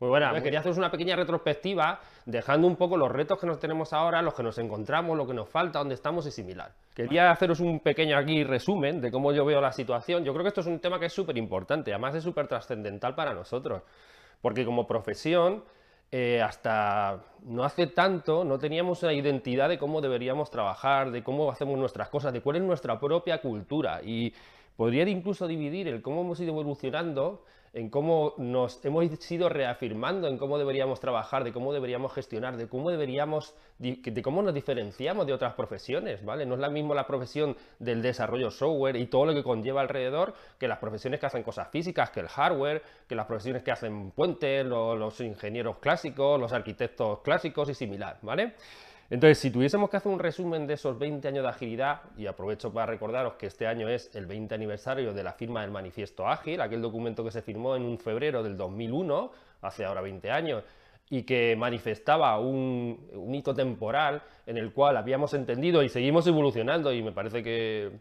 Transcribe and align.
Muy 0.00 0.10
buena. 0.10 0.40
quería 0.40 0.60
haceros 0.60 0.78
una 0.78 0.92
pequeña 0.92 1.16
retrospectiva, 1.16 2.00
dejando 2.24 2.68
un 2.68 2.76
poco 2.76 2.96
los 2.96 3.10
retos 3.10 3.38
que 3.38 3.46
nos 3.46 3.58
tenemos 3.58 3.92
ahora, 3.92 4.22
los 4.22 4.34
que 4.34 4.44
nos 4.44 4.56
encontramos, 4.58 5.16
lo 5.16 5.26
que 5.26 5.34
nos 5.34 5.48
falta, 5.48 5.80
dónde 5.80 5.96
estamos 5.96 6.24
y 6.26 6.30
similar. 6.30 6.72
Quería 6.94 7.32
haceros 7.32 7.58
un 7.58 7.80
pequeño 7.80 8.16
aquí 8.16 8.44
resumen 8.44 9.00
de 9.00 9.10
cómo 9.10 9.32
yo 9.32 9.44
veo 9.44 9.60
la 9.60 9.72
situación. 9.72 10.24
Yo 10.24 10.32
creo 10.32 10.44
que 10.44 10.48
esto 10.48 10.60
es 10.60 10.68
un 10.68 10.78
tema 10.78 11.00
que 11.00 11.06
es 11.06 11.12
súper 11.12 11.36
importante, 11.36 11.92
además 11.92 12.14
es 12.14 12.22
súper 12.22 12.46
trascendental 12.46 13.16
para 13.16 13.34
nosotros, 13.34 13.82
porque 14.40 14.64
como 14.64 14.86
profesión, 14.86 15.64
eh, 16.10 16.40
hasta 16.40 17.20
no 17.42 17.64
hace 17.64 17.86
tanto 17.88 18.42
no 18.42 18.58
teníamos 18.58 19.02
una 19.02 19.12
identidad 19.12 19.68
de 19.68 19.78
cómo 19.78 20.00
deberíamos 20.00 20.50
trabajar, 20.50 21.10
de 21.10 21.22
cómo 21.22 21.50
hacemos 21.50 21.76
nuestras 21.76 22.08
cosas, 22.08 22.32
de 22.32 22.40
cuál 22.40 22.56
es 22.56 22.62
nuestra 22.62 23.00
propia 23.00 23.40
cultura. 23.40 24.00
Y 24.02 24.32
podría 24.76 25.08
incluso 25.08 25.48
dividir 25.48 25.88
el 25.88 26.00
cómo 26.02 26.20
hemos 26.20 26.38
ido 26.40 26.50
evolucionando 26.50 27.42
en 27.78 27.90
cómo 27.90 28.34
nos 28.38 28.84
hemos 28.84 29.30
ido 29.30 29.48
reafirmando 29.48 30.26
en 30.26 30.36
cómo 30.36 30.58
deberíamos 30.58 30.98
trabajar, 30.98 31.44
de 31.44 31.52
cómo 31.52 31.72
deberíamos 31.72 32.12
gestionar, 32.12 32.56
de 32.56 32.68
cómo 32.68 32.90
deberíamos, 32.90 33.54
de 33.78 34.22
cómo 34.22 34.42
nos 34.42 34.52
diferenciamos 34.52 35.26
de 35.26 35.32
otras 35.32 35.54
profesiones, 35.54 36.24
¿vale? 36.24 36.44
No 36.44 36.54
es 36.54 36.60
la 36.60 36.70
misma 36.70 36.96
la 36.96 37.06
profesión 37.06 37.56
del 37.78 38.02
desarrollo 38.02 38.50
software 38.50 38.96
y 38.96 39.06
todo 39.06 39.26
lo 39.26 39.34
que 39.34 39.44
conlleva 39.44 39.80
alrededor 39.80 40.34
que 40.58 40.66
las 40.66 40.78
profesiones 40.78 41.20
que 41.20 41.26
hacen 41.26 41.44
cosas 41.44 41.68
físicas, 41.70 42.10
que 42.10 42.20
el 42.20 42.28
hardware, 42.28 42.82
que 43.08 43.14
las 43.14 43.26
profesiones 43.26 43.62
que 43.62 43.70
hacen 43.70 44.10
puentes, 44.10 44.66
los 44.66 45.20
ingenieros 45.20 45.78
clásicos, 45.78 46.40
los 46.40 46.52
arquitectos 46.52 47.20
clásicos 47.20 47.68
y 47.70 47.74
similar, 47.74 48.18
¿vale? 48.22 48.54
Entonces, 49.10 49.38
si 49.38 49.50
tuviésemos 49.50 49.88
que 49.88 49.96
hacer 49.96 50.12
un 50.12 50.18
resumen 50.18 50.66
de 50.66 50.74
esos 50.74 50.98
20 50.98 51.26
años 51.28 51.42
de 51.42 51.48
agilidad, 51.48 52.02
y 52.18 52.26
aprovecho 52.26 52.70
para 52.70 52.86
recordaros 52.86 53.34
que 53.34 53.46
este 53.46 53.66
año 53.66 53.88
es 53.88 54.14
el 54.14 54.26
20 54.26 54.54
aniversario 54.54 55.14
de 55.14 55.22
la 55.22 55.32
firma 55.32 55.62
del 55.62 55.70
Manifiesto 55.70 56.28
Ágil, 56.28 56.60
aquel 56.60 56.82
documento 56.82 57.24
que 57.24 57.30
se 57.30 57.40
firmó 57.40 57.74
en 57.74 57.84
un 57.84 57.98
febrero 57.98 58.42
del 58.42 58.58
2001, 58.58 59.30
hace 59.62 59.86
ahora 59.86 60.02
20 60.02 60.30
años, 60.30 60.62
y 61.08 61.22
que 61.22 61.56
manifestaba 61.56 62.38
un, 62.38 63.32
hito 63.32 63.54
temporal 63.54 64.22
en 64.44 64.58
el 64.58 64.74
cual 64.74 64.98
habíamos 64.98 65.32
entendido 65.32 65.82
y 65.82 65.88
seguimos 65.88 66.26
evolucionando, 66.26 66.92
y 66.92 67.02
me 67.02 67.12
parece 67.12 67.42
que 67.42 68.00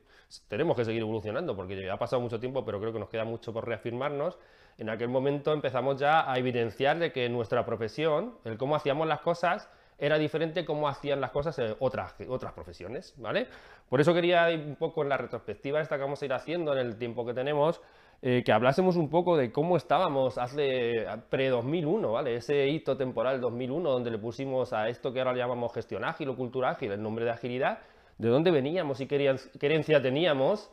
tenemos 0.50 0.76
que 0.76 0.84
seguir 0.84 1.04
evolucionando, 1.04 1.56
porque 1.56 1.82
ya 1.82 1.94
ha 1.94 1.98
pasado 1.98 2.22
mucho 2.22 2.38
tiempo, 2.38 2.66
pero 2.66 2.82
creo 2.82 2.92
que 2.92 3.00
nos 3.00 3.08
queda 3.08 3.24
mucho 3.24 3.54
por 3.54 3.66
reafirmarnos, 3.66 4.38
en 4.78 4.90
aquel 4.90 5.08
momento 5.08 5.54
empezamos 5.54 6.00
ya 6.00 6.30
a 6.30 6.38
evidenciar 6.38 7.00
de 7.00 7.14
que 7.14 7.30
nuestra 7.30 7.66
profesión, 7.66 8.34
el 8.44 8.58
cómo 8.58 8.76
hacíamos 8.76 9.08
las 9.08 9.22
cosas, 9.22 9.70
era 9.98 10.18
diferente 10.18 10.64
cómo 10.64 10.88
hacían 10.88 11.20
las 11.20 11.32
cosas 11.32 11.60
otras, 11.80 12.16
otras 12.28 12.54
profesiones, 12.54 13.16
¿vale? 13.18 13.48
Por 13.90 14.00
eso 14.00 14.14
quería 14.14 14.48
un 14.50 14.76
poco 14.76 15.02
en 15.02 15.10
la 15.10 15.18
retrospectiva 15.18 15.82
esta 15.82 15.96
que 15.96 16.04
vamos 16.04 16.22
a 16.22 16.26
ir 16.26 16.34
haciendo 16.34 16.74
en 16.74 16.80
el 16.80 16.98
tiempo 16.98 17.26
que 17.26 17.34
tenemos, 17.34 17.82
eh, 18.22 18.44
que 18.46 18.52
hablásemos 18.52 18.96
un 18.96 19.10
poco 19.10 19.38
de 19.38 19.52
cómo 19.52 19.78
estábamos 19.78 20.38
hace 20.38 21.06
pre-2001, 21.30 22.12
¿vale? 22.12 22.36
Ese 22.36 22.68
hito 22.68 22.96
temporal 22.96 23.42
2001 23.42 23.90
donde 23.90 24.12
le 24.12 24.18
pusimos 24.20 24.74
a 24.74 24.88
esto 24.88 25.14
que 25.14 25.20
ahora 25.20 25.36
llamamos 25.36 25.74
gestión 25.74 26.04
ágil 26.04 26.30
o 26.30 26.36
cultura 26.36 26.70
ágil 26.70 26.92
el 26.92 27.02
nombre 27.02 27.26
de 27.26 27.32
agilidad, 27.32 27.80
de 28.18 28.30
dónde 28.30 28.52
veníamos 28.52 29.02
y 29.02 29.08
qué 29.08 29.36
herencia 29.62 30.02
teníamos, 30.02 30.72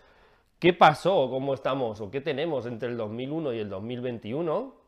qué 0.59 0.73
pasó, 0.73 1.29
cómo 1.31 1.55
estamos 1.55 2.01
o 2.01 2.11
qué 2.11 2.21
tenemos 2.21 2.67
entre 2.67 2.91
el 2.91 2.97
2001 2.97 3.53
y 3.55 3.59
el 3.59 3.69
2021 3.69 4.84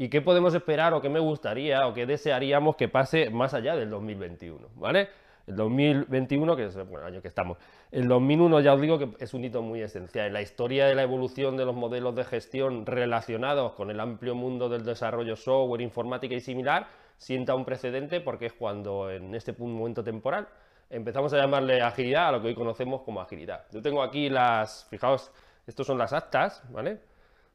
y 0.00 0.08
qué 0.08 0.22
podemos 0.22 0.54
esperar 0.54 0.94
o 0.94 1.02
qué 1.02 1.10
me 1.10 1.20
gustaría 1.20 1.86
o 1.86 1.92
qué 1.92 2.06
desearíamos 2.06 2.74
que 2.74 2.88
pase 2.88 3.28
más 3.28 3.52
allá 3.52 3.76
del 3.76 3.90
2021, 3.90 4.68
¿vale? 4.76 5.10
El 5.46 5.56
2021, 5.56 6.56
que 6.56 6.64
es 6.64 6.74
el 6.74 6.86
año 7.04 7.20
que 7.20 7.28
estamos. 7.28 7.58
El 7.90 8.08
2001 8.08 8.60
ya 8.60 8.72
os 8.72 8.80
digo 8.80 8.98
que 8.98 9.10
es 9.18 9.34
un 9.34 9.44
hito 9.44 9.60
muy 9.60 9.82
esencial. 9.82 10.28
En 10.28 10.32
la 10.32 10.40
historia 10.40 10.86
de 10.86 10.94
la 10.94 11.02
evolución 11.02 11.58
de 11.58 11.66
los 11.66 11.74
modelos 11.74 12.16
de 12.16 12.24
gestión 12.24 12.86
relacionados 12.86 13.72
con 13.72 13.90
el 13.90 14.00
amplio 14.00 14.34
mundo 14.34 14.70
del 14.70 14.86
desarrollo 14.86 15.36
software, 15.36 15.82
informática 15.82 16.34
y 16.34 16.40
similar, 16.40 16.86
sienta 17.18 17.54
un 17.54 17.66
precedente 17.66 18.22
porque 18.22 18.46
es 18.46 18.54
cuando 18.54 19.10
en 19.10 19.34
este 19.34 19.52
momento 19.52 20.02
temporal 20.02 20.48
empezamos 20.88 21.34
a 21.34 21.36
llamarle 21.36 21.82
agilidad 21.82 22.28
a 22.28 22.32
lo 22.32 22.40
que 22.40 22.48
hoy 22.48 22.54
conocemos 22.54 23.02
como 23.02 23.20
agilidad. 23.20 23.66
Yo 23.70 23.82
tengo 23.82 24.02
aquí 24.02 24.30
las, 24.30 24.86
fijaos, 24.88 25.30
estos 25.66 25.86
son 25.86 25.98
las 25.98 26.14
actas, 26.14 26.62
¿vale? 26.70 27.09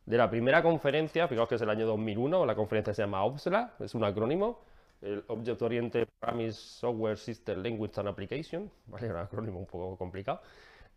De 0.06 0.18
la 0.18 0.30
primera 0.30 0.62
conferencia, 0.62 1.28
fijaos 1.28 1.50
que 1.50 1.56
es 1.56 1.62
el 1.62 1.70
año 1.70 1.86
2001, 1.88 2.46
la 2.46 2.56
conferencia 2.56 2.94
se 2.94 3.02
llama 3.02 3.24
OBSLA, 3.24 3.74
es 3.80 3.96
un 3.96 4.04
acrónimo, 4.04 4.62
el 5.02 5.24
Object 5.28 5.62
Oriented 5.62 6.08
Programming 6.20 6.54
Software 6.54 7.18
System 7.18 7.64
Language 7.64 8.00
and 8.00 8.10
Application, 8.10 8.72
¿vale? 8.88 9.10
un 9.10 9.18
acrónimo 9.18 9.60
un 9.60 9.66
poco 9.66 9.98
complicado, 9.98 10.42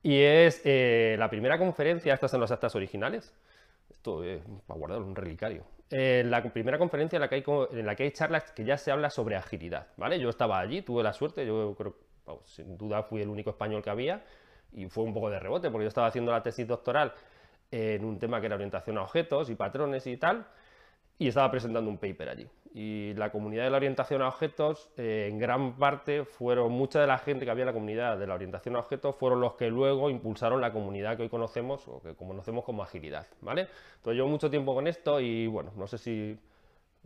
y 0.02 0.20
es 0.20 0.60
eh, 0.64 1.16
la 1.18 1.30
primera 1.30 1.58
conferencia, 1.58 2.12
estas 2.12 2.30
son 2.30 2.40
las 2.40 2.50
actas 2.50 2.74
originales, 2.74 3.34
esto 3.90 4.22
es 4.22 4.42
para 4.66 4.78
guardar 4.78 5.00
un 5.00 5.16
relicario, 5.16 5.64
eh, 5.90 6.22
la 6.26 6.42
primera 6.42 6.76
conferencia 6.76 7.16
en 7.16 7.22
la, 7.22 7.28
que 7.28 7.36
hay, 7.36 7.44
en 7.72 7.86
la 7.86 7.96
que 7.96 8.02
hay 8.02 8.10
charlas 8.10 8.52
que 8.52 8.64
ya 8.64 8.76
se 8.76 8.90
habla 8.90 9.08
sobre 9.08 9.36
agilidad, 9.36 9.86
¿vale? 9.96 10.20
Yo 10.20 10.28
estaba 10.28 10.60
allí, 10.60 10.82
tuve 10.82 11.02
la 11.02 11.14
suerte, 11.14 11.46
yo 11.46 11.74
creo, 11.76 11.96
sin 12.44 12.76
duda 12.76 13.02
fui 13.04 13.22
el 13.22 13.28
único 13.30 13.48
español 13.48 13.82
que 13.82 13.88
había, 13.88 14.22
y 14.70 14.86
fue 14.86 15.04
un 15.04 15.14
poco 15.14 15.30
de 15.30 15.38
rebote, 15.38 15.70
porque 15.70 15.84
yo 15.84 15.88
estaba 15.88 16.08
haciendo 16.08 16.30
la 16.30 16.42
tesis 16.42 16.66
doctoral 16.66 17.14
en 17.70 18.04
un 18.04 18.18
tema 18.18 18.40
que 18.40 18.46
era 18.46 18.54
orientación 18.54 18.98
a 18.98 19.02
objetos 19.02 19.50
y 19.50 19.54
patrones 19.54 20.06
y 20.06 20.16
tal, 20.16 20.46
y 21.18 21.28
estaba 21.28 21.50
presentando 21.50 21.90
un 21.90 21.98
paper 21.98 22.28
allí. 22.28 22.46
Y 22.74 23.14
la 23.14 23.30
comunidad 23.32 23.64
de 23.64 23.70
la 23.70 23.78
orientación 23.78 24.22
a 24.22 24.28
objetos, 24.28 24.90
eh, 24.96 25.28
en 25.30 25.38
gran 25.38 25.76
parte, 25.76 26.24
fueron 26.24 26.72
mucha 26.72 27.00
de 27.00 27.06
la 27.06 27.18
gente 27.18 27.44
que 27.44 27.50
había 27.50 27.62
en 27.62 27.68
la 27.68 27.72
comunidad 27.72 28.18
de 28.18 28.26
la 28.26 28.34
orientación 28.34 28.76
a 28.76 28.80
objetos, 28.80 29.16
fueron 29.16 29.40
los 29.40 29.54
que 29.54 29.68
luego 29.68 30.10
impulsaron 30.10 30.60
la 30.60 30.72
comunidad 30.72 31.16
que 31.16 31.24
hoy 31.24 31.28
conocemos, 31.28 31.88
o 31.88 32.00
que 32.00 32.14
conocemos 32.14 32.64
como 32.64 32.82
agilidad, 32.82 33.26
¿vale? 33.40 33.68
Entonces 33.96 34.16
llevo 34.16 34.28
mucho 34.28 34.50
tiempo 34.50 34.74
con 34.74 34.86
esto 34.86 35.20
y, 35.20 35.46
bueno, 35.46 35.72
no 35.76 35.86
sé 35.86 35.98
si 35.98 36.38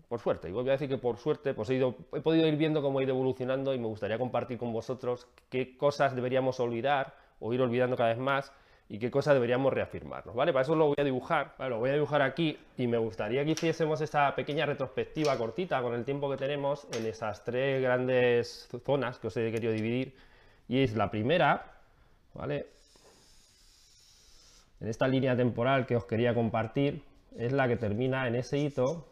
por 0.08 0.20
suerte, 0.20 0.48
y 0.48 0.52
voy 0.52 0.68
a 0.68 0.72
decir 0.72 0.90
que 0.90 0.98
por 0.98 1.16
suerte 1.16 1.54
pues 1.54 1.70
he, 1.70 1.78
he, 1.78 2.20
podido 2.20 2.46
ir 2.46 2.56
viendo 2.56 2.82
cómo 2.82 2.98
ha 2.98 3.02
ido 3.02 3.14
evolucionando 3.14 3.72
y 3.72 3.78
me 3.78 3.86
gustaría 3.86 4.18
compartir 4.18 4.58
con 4.58 4.70
vosotros 4.70 5.26
qué 5.48 5.76
cosas 5.78 6.14
deberíamos 6.14 6.60
olvidar 6.60 7.14
o 7.40 7.54
ir 7.54 7.62
olvidando 7.62 7.96
cada 7.96 8.10
vez 8.10 8.18
más 8.18 8.52
y 8.92 8.98
qué 8.98 9.10
cosa 9.10 9.32
deberíamos 9.32 9.72
reafirmarnos, 9.72 10.34
¿vale? 10.34 10.52
Para 10.52 10.64
eso 10.64 10.76
lo 10.76 10.88
voy 10.88 10.96
a 10.98 11.02
dibujar, 11.02 11.54
lo 11.58 11.78
voy 11.78 11.88
a 11.88 11.94
dibujar 11.94 12.20
aquí 12.20 12.58
y 12.76 12.86
me 12.86 12.98
gustaría 12.98 13.42
que 13.42 13.52
hiciésemos 13.52 14.02
esta 14.02 14.34
pequeña 14.34 14.66
retrospectiva 14.66 15.34
cortita 15.38 15.80
con 15.80 15.94
el 15.94 16.04
tiempo 16.04 16.28
que 16.30 16.36
tenemos 16.36 16.86
en 16.92 17.06
esas 17.06 17.42
tres 17.42 17.80
grandes 17.80 18.68
zonas 18.84 19.18
que 19.18 19.28
os 19.28 19.36
he 19.38 19.50
querido 19.50 19.72
dividir 19.72 20.14
y 20.68 20.82
es 20.82 20.94
la 20.94 21.10
primera, 21.10 21.72
¿vale? 22.34 22.66
En 24.78 24.88
esta 24.88 25.08
línea 25.08 25.34
temporal 25.34 25.86
que 25.86 25.96
os 25.96 26.04
quería 26.04 26.34
compartir 26.34 27.02
es 27.38 27.50
la 27.52 27.68
que 27.68 27.78
termina 27.78 28.28
en 28.28 28.34
ese 28.34 28.58
hito 28.58 29.08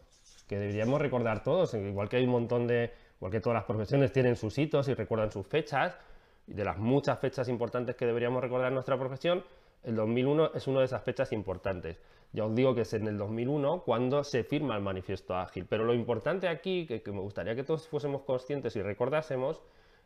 que 0.47 0.59
deberíamos 0.59 1.01
recordar 1.01 1.41
todos, 1.41 1.73
igual 1.73 2.07
que 2.07 2.17
hay 2.17 2.25
un 2.25 2.33
montón 2.33 2.67
de, 2.67 2.93
igual 3.17 3.31
que 3.31 3.39
todas 3.39 3.55
las 3.55 3.65
profesiones 3.65 4.11
tienen 4.11 4.35
sus 4.35 4.55
hitos 4.59 4.87
y 4.89 4.93
recuerdan 4.93 5.31
sus 5.31 5.47
fechas, 5.47 5.97
y 6.45 6.53
de 6.53 6.65
las 6.65 6.77
muchas 6.77 7.17
fechas 7.17 7.47
importantes 7.49 7.95
que 7.95 8.05
deberíamos 8.05 8.43
recordar 8.43 8.67
en 8.67 8.75
nuestra 8.75 8.95
profesión, 8.95 9.43
el 9.83 9.95
2001 9.95 10.51
es 10.53 10.67
una 10.67 10.79
de 10.79 10.85
esas 10.85 11.03
fechas 11.03 11.31
importantes. 11.31 11.97
Ya 12.33 12.45
os 12.45 12.55
digo 12.55 12.73
que 12.75 12.81
es 12.81 12.93
en 12.93 13.07
el 13.07 13.17
2001 13.17 13.83
cuando 13.83 14.23
se 14.23 14.43
firma 14.43 14.75
el 14.75 14.81
manifiesto 14.81 15.35
ágil. 15.35 15.65
Pero 15.67 15.83
lo 15.83 15.93
importante 15.93 16.47
aquí, 16.47 16.85
que, 16.85 17.01
me 17.11 17.19
gustaría 17.19 17.55
que 17.55 17.63
todos 17.63 17.87
fuésemos 17.87 18.21
conscientes 18.21 18.75
y 18.75 18.81
recordásemos, 18.81 19.61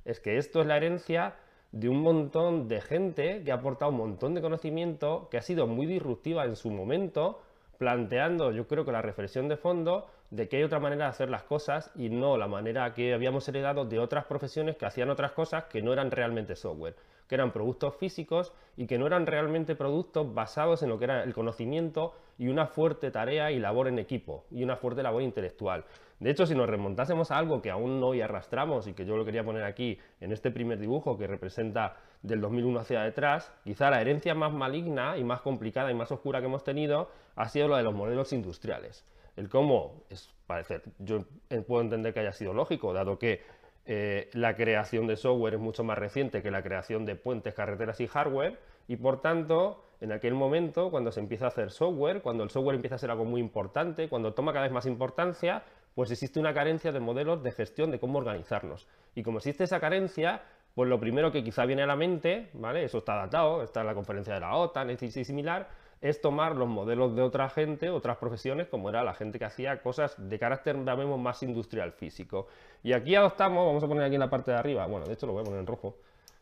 es 0.05 0.19
que 0.19 0.37
esto 0.37 0.61
es 0.61 0.67
la 0.67 0.77
herencia 0.77 1.35
de 1.71 1.89
un 1.89 2.01
montón 2.01 2.67
de 2.67 2.81
gente 2.81 3.43
que 3.43 3.51
ha 3.51 3.55
aportado 3.55 3.91
un 3.91 3.97
montón 3.97 4.33
de 4.33 4.41
conocimiento, 4.41 5.27
que 5.29 5.37
ha 5.37 5.41
sido 5.41 5.67
muy 5.67 5.85
disruptiva 5.85 6.45
en 6.45 6.55
su 6.55 6.71
momento, 6.71 7.41
planteando 7.77 8.51
yo 8.51 8.67
creo 8.67 8.85
que 8.85 8.91
la 8.91 9.01
reflexión 9.01 9.49
de 9.49 9.57
fondo 9.57 10.07
de 10.31 10.47
que 10.47 10.57
hay 10.57 10.63
otra 10.63 10.79
manera 10.79 11.05
de 11.05 11.09
hacer 11.09 11.29
las 11.29 11.43
cosas 11.43 11.91
y 11.95 12.09
no 12.09 12.37
la 12.37 12.47
manera 12.47 12.93
que 12.93 13.13
habíamos 13.13 13.47
heredado 13.49 13.85
de 13.85 13.99
otras 13.99 14.25
profesiones 14.25 14.77
que 14.77 14.85
hacían 14.85 15.09
otras 15.09 15.33
cosas 15.33 15.65
que 15.65 15.81
no 15.81 15.91
eran 15.91 16.09
realmente 16.09 16.55
software 16.55 16.95
que 17.27 17.35
eran 17.35 17.51
productos 17.51 17.95
físicos 17.95 18.53
y 18.77 18.87
que 18.87 18.97
no 18.97 19.07
eran 19.07 19.25
realmente 19.25 19.75
productos 19.75 20.33
basados 20.33 20.83
en 20.83 20.89
lo 20.89 20.97
que 20.97 21.05
era 21.05 21.23
el 21.23 21.33
conocimiento 21.33 22.13
y 22.37 22.47
una 22.47 22.67
fuerte 22.67 23.11
tarea 23.11 23.51
y 23.51 23.59
labor 23.59 23.87
en 23.87 23.99
equipo 23.99 24.45
y 24.51 24.63
una 24.63 24.75
fuerte 24.75 25.03
labor 25.03 25.21
intelectual. 25.21 25.85
De 26.19 26.29
hecho, 26.29 26.45
si 26.45 26.55
nos 26.55 26.69
remontásemos 26.69 27.31
a 27.31 27.37
algo 27.37 27.61
que 27.61 27.71
aún 27.71 28.01
hoy 28.03 28.21
arrastramos 28.21 28.87
y 28.87 28.93
que 28.93 29.05
yo 29.05 29.17
lo 29.17 29.25
quería 29.25 29.43
poner 29.43 29.63
aquí 29.63 29.97
en 30.21 30.31
este 30.31 30.49
primer 30.51 30.79
dibujo 30.79 31.17
que 31.17 31.27
representa 31.27 31.97
del 32.21 32.41
2001 32.41 32.79
hacia 32.79 33.01
detrás, 33.01 33.51
quizá 33.63 33.89
la 33.89 34.01
herencia 34.01 34.33
más 34.33 34.53
maligna 34.53 35.17
y 35.17 35.23
más 35.23 35.41
complicada 35.41 35.91
y 35.91 35.93
más 35.93 36.11
oscura 36.11 36.39
que 36.39 36.47
hemos 36.47 36.63
tenido 36.63 37.09
ha 37.35 37.49
sido 37.49 37.67
la 37.67 37.77
de 37.77 37.83
los 37.83 37.93
modelos 37.93 38.31
industriales. 38.33 39.05
El 39.35 39.49
cómo, 39.49 40.03
es 40.09 40.33
parecer, 40.47 40.83
yo 40.99 41.25
puedo 41.67 41.81
entender 41.81 42.13
que 42.13 42.21
haya 42.21 42.31
sido 42.31 42.53
lógico, 42.53 42.93
dado 42.93 43.19
que 43.19 43.41
eh, 43.85 44.29
la 44.33 44.55
creación 44.55 45.07
de 45.07 45.15
software 45.15 45.55
es 45.55 45.59
mucho 45.59 45.83
más 45.83 45.97
reciente 45.97 46.41
que 46.41 46.51
la 46.51 46.63
creación 46.63 47.05
de 47.05 47.15
puentes, 47.15 47.53
carreteras 47.53 47.99
y 48.01 48.07
hardware 48.07 48.57
y 48.87 48.95
por 48.95 49.21
tanto 49.21 49.83
en 50.01 50.11
aquel 50.11 50.33
momento 50.33 50.89
cuando 50.91 51.11
se 51.11 51.19
empieza 51.19 51.45
a 51.45 51.47
hacer 51.49 51.71
software, 51.71 52.21
cuando 52.21 52.43
el 52.43 52.49
software 52.49 52.75
empieza 52.75 52.95
a 52.95 52.99
ser 52.99 53.11
algo 53.11 53.25
muy 53.25 53.41
importante, 53.41 54.09
cuando 54.09 54.33
toma 54.33 54.53
cada 54.53 54.63
vez 54.63 54.71
más 54.71 54.85
importancia, 54.85 55.63
pues 55.93 56.11
existe 56.11 56.39
una 56.39 56.53
carencia 56.53 56.91
de 56.91 56.99
modelos 56.99 57.41
de 57.43 57.51
gestión 57.51 57.91
de 57.91 57.99
cómo 57.99 58.19
organizarnos. 58.19 58.87
Y 59.15 59.23
como 59.23 59.37
existe 59.37 59.63
esa 59.63 59.79
carencia, 59.79 60.41
pues 60.73 60.89
lo 60.89 60.99
primero 60.99 61.31
que 61.31 61.43
quizá 61.43 61.65
viene 61.65 61.83
a 61.83 61.87
la 61.87 61.95
mente, 61.95 62.49
¿vale? 62.53 62.83
Eso 62.83 62.97
está 62.97 63.15
datado, 63.15 63.63
está 63.63 63.81
en 63.81 63.87
la 63.87 63.95
conferencia 63.95 64.33
de 64.33 64.41
la 64.41 64.55
OTAN, 64.55 64.89
y 64.89 65.09
similar, 65.09 65.69
es 66.05 66.21
tomar 66.21 66.55
los 66.55 66.67
modelos 66.67 67.15
de 67.15 67.23
otra 67.23 67.49
gente, 67.49 67.89
otras 67.89 68.17
profesiones, 68.17 68.67
como 68.67 68.89
era 68.89 69.03
la 69.03 69.15
gente 69.15 69.39
que 69.39 69.45
hacía 69.45 69.81
cosas 69.81 70.13
de 70.17 70.37
carácter, 70.37 70.77
más 70.77 71.41
industrial 71.41 71.93
físico. 71.93 72.45
Y 72.83 72.93
aquí 72.93 73.15
adoptamos, 73.15 73.65
vamos 73.65 73.83
a 73.83 73.87
poner 73.87 74.03
aquí 74.03 74.13
en 74.13 74.19
la 74.19 74.29
parte 74.29 74.51
de 74.51 74.57
arriba, 74.57 74.85
bueno, 74.85 75.07
de 75.07 75.13
hecho 75.13 75.25
lo 75.25 75.33
voy 75.33 75.41
a 75.41 75.45
poner 75.45 75.61
en 75.61 75.65
rojo, 75.65 75.97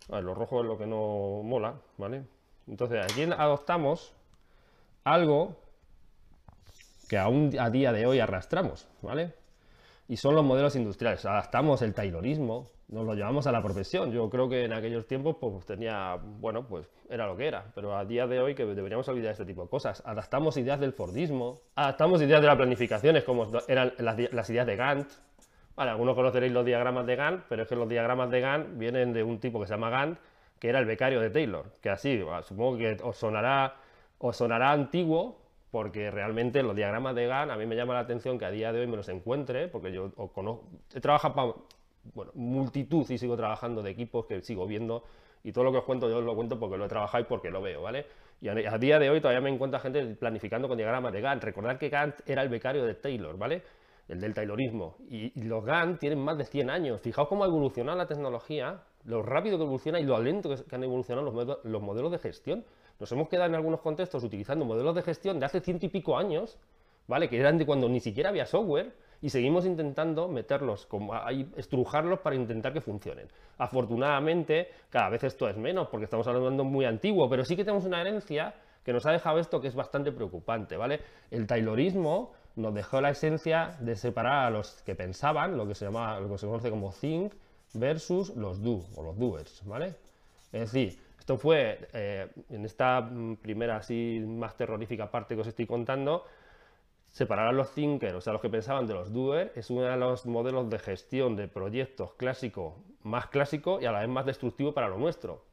lo 0.10 0.36
rojo 0.36 0.60
es 0.60 0.65
lo 0.65 0.77
que 0.77 0.86
no 0.86 1.44
mola, 1.44 1.75
¿vale? 1.98 2.24
Entonces 2.68 3.06
aquí 3.06 3.24
adoptamos 3.24 4.13
algo 5.06 5.56
que 7.07 7.18
aún 7.18 7.57
a 7.57 7.69
día 7.69 7.94
de 7.94 8.06
hoy 8.06 8.19
arrastramos, 8.19 8.86
¿vale? 9.01 9.33
Y 10.10 10.18
son 10.18 10.36
los 10.36 10.44
modelos 10.44 10.75
industriales. 10.75 11.25
Adaptamos 11.25 11.81
el 11.81 11.94
taylorismo, 11.94 12.69
nos 12.94 13.06
lo 13.06 13.16
llevamos 13.16 13.48
a 13.48 13.51
la 13.51 13.62
profesión. 13.62 14.12
Yo 14.12 14.30
creo 14.30 14.48
que 14.48 14.66
en 14.66 14.74
aquellos 14.74 15.07
tiempos 15.07 15.38
pues 15.40 15.66
tenía, 15.66 16.16
bueno, 16.22 16.68
pues 16.68 16.88
era 17.10 17.25
lo 17.25 17.36
que 17.36 17.48
era, 17.48 17.66
pero 17.74 17.98
a 17.98 18.06
día 18.06 18.28
de 18.28 18.40
hoy 18.40 18.54
que 18.54 18.66
deberíamos 18.66 19.07
olvidar 19.10 19.31
este 19.31 19.45
tipo 19.45 19.63
de 19.63 19.69
cosas. 19.69 20.04
Adaptamos 20.06 20.56
ideas 20.57 20.80
del 20.80 20.94
Fordismo, 20.94 21.62
adaptamos 21.75 22.22
ideas 22.22 22.40
de 22.40 22.48
las 22.48 22.56
planificaciones 22.56 23.24
como 23.24 23.48
eran 23.68 23.94
las, 23.98 24.50
ideas 24.50 24.68
de 24.68 24.75
Gantt. 24.75 25.12
Vale, 25.75 25.90
algunos 25.90 26.16
conoceréis 26.16 26.54
los 26.54 26.63
diagramas 26.63 27.07
de 27.07 27.16
Gantt, 27.16 27.45
pero 27.50 27.63
es 27.63 27.68
que 27.68 27.75
los 27.75 27.90
diagramas 27.90 28.30
de 28.30 28.42
Gantt 28.42 28.78
vienen 28.78 29.12
de 29.12 29.24
un 29.24 29.39
tipo 29.39 29.60
que 29.60 29.66
se 29.66 29.74
llama 29.74 29.89
Gantt, 29.89 30.19
que 30.60 30.69
era 30.69 30.78
el 30.78 30.86
becario 30.86 31.19
de 31.19 31.31
Taylor, 31.31 31.66
que 31.81 31.89
así, 31.89 32.24
supongo 32.44 32.78
que 32.78 32.98
os 33.01 33.18
sonará, 33.18 33.75
os 34.19 34.38
sonará 34.38 34.72
antiguo, 34.72 35.42
porque 35.72 36.12
realmente 36.12 36.62
los 36.62 36.75
diagramas 36.75 37.16
de 37.16 37.25
Gantt 37.25 37.51
a 37.51 37.56
mí 37.56 37.66
me 37.66 37.75
llama 37.75 37.96
la 37.96 38.01
atención 38.01 38.38
que 38.38 38.46
a 38.46 38.51
día 38.51 38.72
de 38.72 38.81
hoy 38.81 38.88
me 38.88 38.98
los 38.98 39.10
encuentre, 39.10 39.68
porque 39.68 39.92
yo 39.92 40.12
conozco, 40.31 40.68
he 40.94 41.01
trabajado 41.01 41.34
para 41.34 41.54
bueno, 42.13 42.31
multitud 42.35 43.09
y 43.09 43.17
sigo 43.17 43.38
trabajando 43.38 43.81
de 43.81 43.91
equipos 43.91 44.25
que 44.25 44.41
sigo 44.41 44.67
viendo 44.67 45.03
y 45.44 45.51
todo 45.51 45.65
lo 45.65 45.71
que 45.71 45.79
os 45.79 45.83
cuento 45.83 46.09
yo 46.09 46.17
os 46.17 46.23
lo 46.23 46.35
cuento 46.35 46.59
porque 46.59 46.77
lo 46.77 46.85
he 46.85 46.89
trabajado 46.89 47.23
y 47.23 47.27
porque 47.27 47.50
lo 47.50 47.61
veo, 47.61 47.81
¿vale? 47.81 48.05
Y 48.41 48.50
a, 48.50 48.77
día 48.77 49.00
de 49.00 49.09
hoy 49.09 49.21
todavía 49.21 49.39
me 49.39 49.50
encuentro 49.50 49.79
gente 49.79 50.03
planificando 50.15 50.67
con 50.67 50.77
diagramas 50.77 51.13
de 51.13 51.21
Gantt. 51.21 51.44
Recordad 51.44 51.77
que 51.77 51.88
Gantt 51.88 52.27
era 52.27 52.41
el 52.41 52.50
becario 52.50 52.83
de 52.83 52.94
Taylor, 52.95 53.38
¿vale? 53.38 53.63
El 54.09 54.19
del 54.19 54.33
Taylorismo. 54.33 54.97
Y, 55.09 55.31
los 55.44 55.63
Gantt 55.63 56.01
tienen 56.01 56.19
más 56.19 56.38
de 56.38 56.44
100 56.44 56.69
años. 56.69 57.00
Fijaos 57.00 57.29
cómo 57.29 57.45
ha 57.45 57.47
evolucionado 57.47 57.97
la 57.97 58.05
tecnología, 58.05 58.83
lo 59.05 59.21
rápido 59.21 59.57
que 59.57 59.63
evoluciona 59.63 59.97
y 60.01 60.03
lo 60.03 60.19
lento 60.19 60.50
que, 60.50 60.75
han 60.75 60.83
evolucionado 60.83 61.31
los, 61.31 61.63
los 61.63 61.81
modelos 61.81 62.11
de 62.11 62.19
gestión. 62.19 62.65
Nos 63.00 63.09
hemos 63.13 63.29
quedado 63.29 63.47
en 63.47 63.55
algunos 63.55 63.79
contextos 63.79 64.21
utilizando 64.25 64.65
modelos 64.65 64.94
de 64.94 65.03
gestión 65.03 65.39
de 65.39 65.45
hace 65.45 65.61
ciento 65.61 65.85
y 65.85 65.89
pico 65.89 66.17
años, 66.17 66.59
¿vale? 67.07 67.29
Que 67.29 67.39
eran 67.39 67.57
de 67.57 67.65
cuando 67.65 67.88
ni 67.88 68.01
siquiera 68.01 68.29
había 68.29 68.45
software 68.45 68.94
y 69.24 69.30
seguimos 69.30 69.66
intentando 69.66 70.28
meterlos, 70.28 70.86
como 70.86 71.16
ahí, 71.16 71.50
estrujarlos 71.56 72.20
para 72.20 72.36
intentar 72.36 72.74
que 72.74 72.81
funcionen. 72.81 73.25
Afortunadamente, 73.58 74.68
cada 74.90 75.10
vez 75.10 75.24
esto 75.24 75.48
es 75.48 75.56
menos, 75.56 75.88
porque 75.88 76.04
estamos 76.04 76.28
hablando 76.28 76.66
muy 76.66 76.84
antiguo, 76.84 77.30
pero 77.30 77.46
sí 77.46 77.56
que 77.56 77.64
tenemos 77.64 77.86
una 77.86 78.02
herencia 78.02 78.54
que 78.84 78.92
nos 78.92 79.06
ha 79.06 79.14
dejado 79.14 79.40
esto 79.40 79.62
que 79.62 79.70
es 79.70 79.75
bastante 79.75 80.12
preocupante, 80.12 80.75
¿vale? 80.75 81.00
El 81.31 81.48
taylorismo 81.48 82.34
nos 82.58 82.74
dejó 82.74 83.00
la 83.00 83.12
esencia 83.12 83.78
de 83.80 83.96
separar 83.96 84.48
a 84.48 84.50
los 84.50 84.81
que 84.81 84.94
pensaban, 84.94 85.56
lo 85.56 85.66
que 85.66 85.74
se 85.74 85.86
llama, 85.86 86.20
lo 86.20 86.28
que 86.28 86.38
se 86.38 86.46
conoce 86.46 86.70
como 86.70 86.92
think, 86.92 87.31
versus 87.75 88.36
los 88.36 88.62
do, 88.62 88.81
o 88.98 89.04
los 89.04 89.18
doers, 89.18 89.66
¿vale? 89.66 89.96
Es 90.52 90.74
decir, 90.74 91.00
esto 91.18 91.38
fue, 91.38 91.80
eh, 91.94 92.28
en 92.50 92.66
esta 92.66 93.00
mm, 93.00 93.38
primera 93.38 93.78
así 93.78 94.22
más 94.28 94.58
terrorífica 94.58 95.10
parte 95.10 95.34
que 95.34 95.42
os 95.42 95.48
estoy 95.48 95.66
contando, 95.66 96.25
Separar 97.13 97.50
a 97.50 97.51
los 97.51 97.69
thinkers, 97.75 98.15
o 98.15 98.21
sea, 98.21 98.33
los 98.33 98.42
que 98.42 98.50
pensaban 98.50 98.88
de 98.88 98.95
los 98.95 99.13
doers, 99.13 99.56
es 99.56 99.69
uno 99.69 99.83
de 99.83 99.95
los 99.98 100.25
modelos 100.25 100.68
de 100.71 100.80
gestión 100.80 101.36
de 101.36 101.48
proyectos 101.48 102.13
clásico, 102.15 102.83
más 103.04 103.27
clásico 103.27 103.80
y 103.80 103.86
a 103.86 103.92
la 103.92 104.00
vez 104.00 104.10
más 104.10 104.25
destructivo 104.25 104.74
para 104.74 104.89
lo 104.89 104.98
nuestro. 104.98 105.45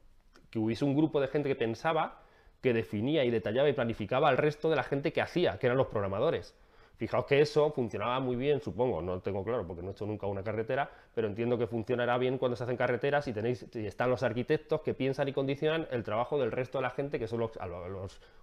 Que 0.49 0.59
hubiese 0.59 0.87
un 0.87 0.97
grupo 0.97 1.21
de 1.21 1.29
gente 1.29 1.51
que 1.51 1.57
pensaba, 1.57 2.23
que 2.63 2.73
definía 2.73 3.27
y 3.27 3.31
detallaba 3.31 3.69
y 3.69 3.75
planificaba 3.75 4.31
al 4.31 4.39
resto 4.39 4.71
de 4.71 4.77
la 4.77 4.85
gente 4.85 5.13
que 5.13 5.21
hacía, 5.21 5.59
que 5.59 5.67
eran 5.67 5.77
los 5.77 5.89
programadores. 5.89 6.57
Fijaos 6.97 7.27
que 7.27 7.43
eso 7.43 7.71
funcionaba 7.73 8.21
muy 8.21 8.37
bien, 8.37 8.63
supongo, 8.63 9.03
no 9.03 9.17
lo 9.17 9.21
tengo 9.21 9.45
claro 9.45 9.67
porque 9.67 9.83
no 9.83 9.91
he 9.91 9.93
hecho 9.93 10.07
nunca 10.07 10.27
una 10.27 10.43
carretera, 10.43 10.91
pero 11.15 11.29
entiendo 11.29 11.59
que 11.59 11.67
funcionará 11.67 12.17
bien 12.17 12.39
cuando 12.39 12.57
se 12.57 12.65
hacen 12.65 12.79
carreteras 12.79 13.29
y 13.29 13.35
tenéis, 13.35 13.67
están 13.75 14.09
los 14.09 14.23
arquitectos 14.23 14.81
que 14.81 14.95
piensan 14.95 15.29
y 15.29 15.35
condicionan 15.35 15.87
el 15.91 16.05
trabajo 16.05 16.39
del 16.39 16.53
resto 16.53 16.79
de 16.79 16.83
la 16.83 16.91
gente, 16.91 17.19
que 17.19 17.29
son 17.29 17.41
los 17.41 17.51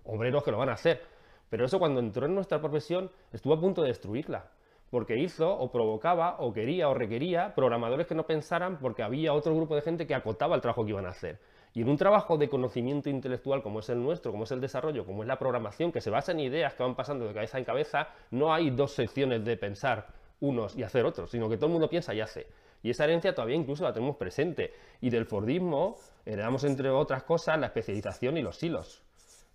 obreros 0.03 0.43
que 0.43 0.51
lo 0.51 0.59
van 0.59 0.69
a 0.69 0.73
hacer. 0.73 1.16
Pero 1.49 1.65
eso 1.65 1.79
cuando 1.79 1.99
entró 1.99 2.25
en 2.25 2.35
nuestra 2.35 2.59
profesión 2.59 3.11
estuvo 3.31 3.53
a 3.53 3.59
punto 3.59 3.81
de 3.81 3.89
destruirla, 3.89 4.51
porque 4.89 5.17
hizo 5.17 5.49
o 5.49 5.71
provocaba 5.71 6.37
o 6.39 6.53
quería 6.53 6.89
o 6.89 6.93
requería 6.93 7.53
programadores 7.55 8.07
que 8.07 8.15
no 8.15 8.25
pensaran 8.25 8.79
porque 8.79 9.03
había 9.03 9.33
otro 9.33 9.55
grupo 9.55 9.75
de 9.75 9.81
gente 9.81 10.07
que 10.07 10.15
acotaba 10.15 10.55
el 10.55 10.61
trabajo 10.61 10.83
que 10.83 10.91
iban 10.91 11.05
a 11.05 11.09
hacer. 11.09 11.39
Y 11.73 11.81
en 11.81 11.89
un 11.89 11.97
trabajo 11.97 12.37
de 12.37 12.49
conocimiento 12.49 13.09
intelectual 13.09 13.61
como 13.61 13.79
es 13.79 13.89
el 13.89 14.01
nuestro, 14.01 14.31
como 14.31 14.45
es 14.45 14.51
el 14.51 14.61
desarrollo, 14.61 15.05
como 15.05 15.23
es 15.23 15.27
la 15.27 15.37
programación, 15.37 15.91
que 15.91 16.01
se 16.01 16.09
basa 16.09 16.31
en 16.31 16.39
ideas 16.39 16.73
que 16.73 16.83
van 16.83 16.95
pasando 16.95 17.27
de 17.27 17.33
cabeza 17.33 17.59
en 17.59 17.65
cabeza, 17.65 18.07
no 18.31 18.53
hay 18.53 18.71
dos 18.71 18.93
secciones 18.93 19.45
de 19.45 19.57
pensar 19.57 20.07
unos 20.39 20.75
y 20.75 20.83
hacer 20.83 21.05
otros, 21.05 21.31
sino 21.31 21.49
que 21.49 21.57
todo 21.57 21.67
el 21.67 21.73
mundo 21.73 21.89
piensa 21.89 22.13
y 22.13 22.21
hace. 22.21 22.47
Y 22.83 22.91
esa 22.91 23.03
herencia 23.05 23.33
todavía 23.33 23.55
incluso 23.55 23.83
la 23.83 23.93
tenemos 23.93 24.15
presente. 24.17 24.73
Y 25.01 25.09
del 25.09 25.25
Fordismo 25.25 25.97
heredamos, 26.25 26.63
entre 26.63 26.89
otras 26.89 27.23
cosas, 27.23 27.59
la 27.59 27.67
especialización 27.67 28.37
y 28.37 28.41
los 28.41 28.57
silos. 28.57 29.03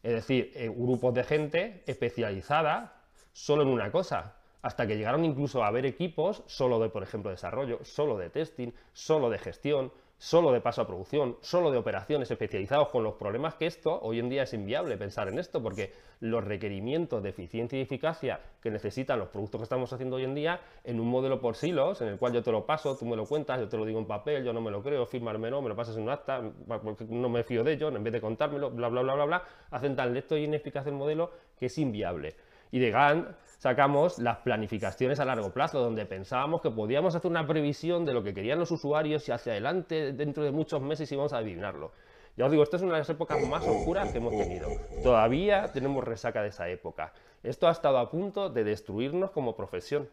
Es 0.03 0.13
decir, 0.13 0.53
eh, 0.55 0.69
grupos 0.69 1.15
de 1.15 1.25
gente 1.25 1.83
especializada 1.87 3.01
solo 3.33 3.63
en 3.63 3.69
una 3.69 3.91
cosa, 3.93 4.35
hasta 4.63 4.87
que 4.87 4.97
llegaron 4.97 5.25
incluso 5.25 5.63
a 5.63 5.69
haber 5.69 5.87
equipos 5.87 6.43
solo 6.47 6.79
de, 6.81 6.89
por 6.89 7.03
ejemplo, 7.03 7.31
desarrollo, 7.31 7.85
solo 7.85 8.17
de 8.19 8.31
testing, 8.31 8.73
solo 8.93 9.31
de 9.31 9.39
gestión, 9.39 9.93
solo 10.23 10.53
de 10.53 10.61
paso 10.61 10.83
a 10.83 10.87
producción, 10.87 11.37
solo 11.41 11.73
de 11.73 11.79
operaciones 11.79 12.31
especializados 12.31 12.91
con 12.91 13.03
los 13.03 13.15
problemas 13.15 13.57
que 13.57 13.67
esto 13.67 13.99
hoy 14.03 14.21
en 14.21 14.29
día 14.29 14.45
es 14.45 14.55
inviable 14.55 14.97
pensar 14.97 15.27
en 15.27 15.37
esto 15.37 15.61
porque 15.61 15.93
los 16.21 16.45
requerimientos 16.45 17.25
de 17.25 17.31
eficiencia 17.31 17.77
y 17.77 17.83
eficacia 17.83 18.39
que 18.63 18.71
necesitan 18.71 19.19
los 19.19 19.31
productos 19.31 19.59
que 19.59 19.65
estamos 19.65 19.93
haciendo 19.93 20.15
hoy 20.15 20.23
en 20.23 20.37
día 20.37 20.61
en 20.85 21.01
un 21.01 21.09
modelo 21.09 21.41
por 21.41 21.57
silos 21.57 22.03
en 22.03 22.07
el 22.07 22.19
cual 22.19 22.35
yo 22.35 22.41
te 22.41 22.53
lo 22.53 22.65
paso, 22.65 22.97
tú 22.97 23.05
me 23.05 23.17
lo 23.17 23.27
cuentas, 23.27 23.59
yo 23.59 23.69
te 23.69 23.77
lo 23.77 23.85
digo 23.85 23.99
en 23.99 24.07
papel, 24.07 24.45
yo 24.45 24.53
no 24.53 24.61
me 24.61 24.71
lo 24.71 24.81
creo, 24.81 25.09
no, 25.11 25.61
me 25.61 25.69
lo 25.69 25.75
pasas 25.75 25.97
en 25.97 26.05
un 26.05 26.11
acta, 26.11 26.41
porque 26.85 27.05
no 27.07 27.29
me 27.29 27.43
fío 27.43 27.65
de 27.65 27.73
ello, 27.73 27.89
en 27.89 28.05
vez 28.05 28.13
de 28.13 28.21
contármelo, 28.21 28.71
bla, 28.71 28.87
bla, 28.91 29.03
bla, 29.03 29.15
bla, 29.15 29.25
bla, 29.25 29.45
hacen 29.73 29.97
tan 29.97 30.15
lento 30.15 30.37
y 30.37 30.45
ineficaz 30.45 30.87
el 30.87 30.95
modelo 30.95 31.33
que 31.59 31.67
es 31.67 31.77
inviable. 31.79 32.37
Y 32.73 32.81
de 32.81 32.91
Gantt 32.91 33.29
sacamos 33.59 34.19
las 34.19 34.39
planificaciones 34.39 35.21
a 35.21 35.25
largo 35.25 35.53
plazo, 35.53 35.79
donde 35.79 36.05
pensábamos 36.05 36.61
que 36.61 36.71
podíamos 36.71 37.15
hacer 37.15 37.31
una 37.31 37.47
previsión 37.47 38.05
de 38.05 38.13
lo 38.13 38.25
que 38.25 38.35
querían 38.35 38.59
los 38.59 38.73
usuarios 38.73 39.29
y 39.29 39.33
hacia 39.33 39.53
adelante, 39.53 40.13
dentro 40.13 40.43
de 40.43 40.51
muchos 40.51 40.83
meses 40.83 41.13
íbamos 41.13 41.33
a 41.33 41.39
adivinarlo. 41.39 41.93
Ya 42.37 42.47
os 42.47 42.51
digo, 42.51 42.63
esto 42.63 42.77
es 42.77 42.83
una 42.83 42.95
de 42.95 43.01
las 43.01 43.11
épocas 43.11 43.47
más 43.47 43.65
oscuras 43.65 44.11
que 44.11 44.19
hemos 44.19 44.33
tenido. 44.33 44.69
Todavía 45.03 45.71
tenemos 45.71 46.03
resaca 46.03 46.43
de 46.43 46.49
esa 46.49 46.69
época. 46.69 47.13
Esto 47.43 47.69
ha 47.69 47.71
estado 47.73 47.99
a 47.99 48.11
punto 48.11 48.49
de 48.49 48.65
destruirnos 48.65 49.31
como 49.31 49.55
profesión. 49.55 50.09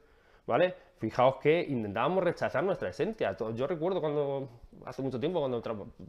¿Vale? 0.46 0.74
Fijaos 0.98 1.36
que 1.38 1.62
intentábamos 1.62 2.24
rechazar 2.24 2.64
nuestra 2.64 2.90
esencia. 2.90 3.38
Yo 3.54 3.68
recuerdo 3.68 4.02
cuando, 4.02 4.50
hace 4.84 5.02
mucho 5.02 5.20
tiempo, 5.20 5.40
cuando 5.40 5.62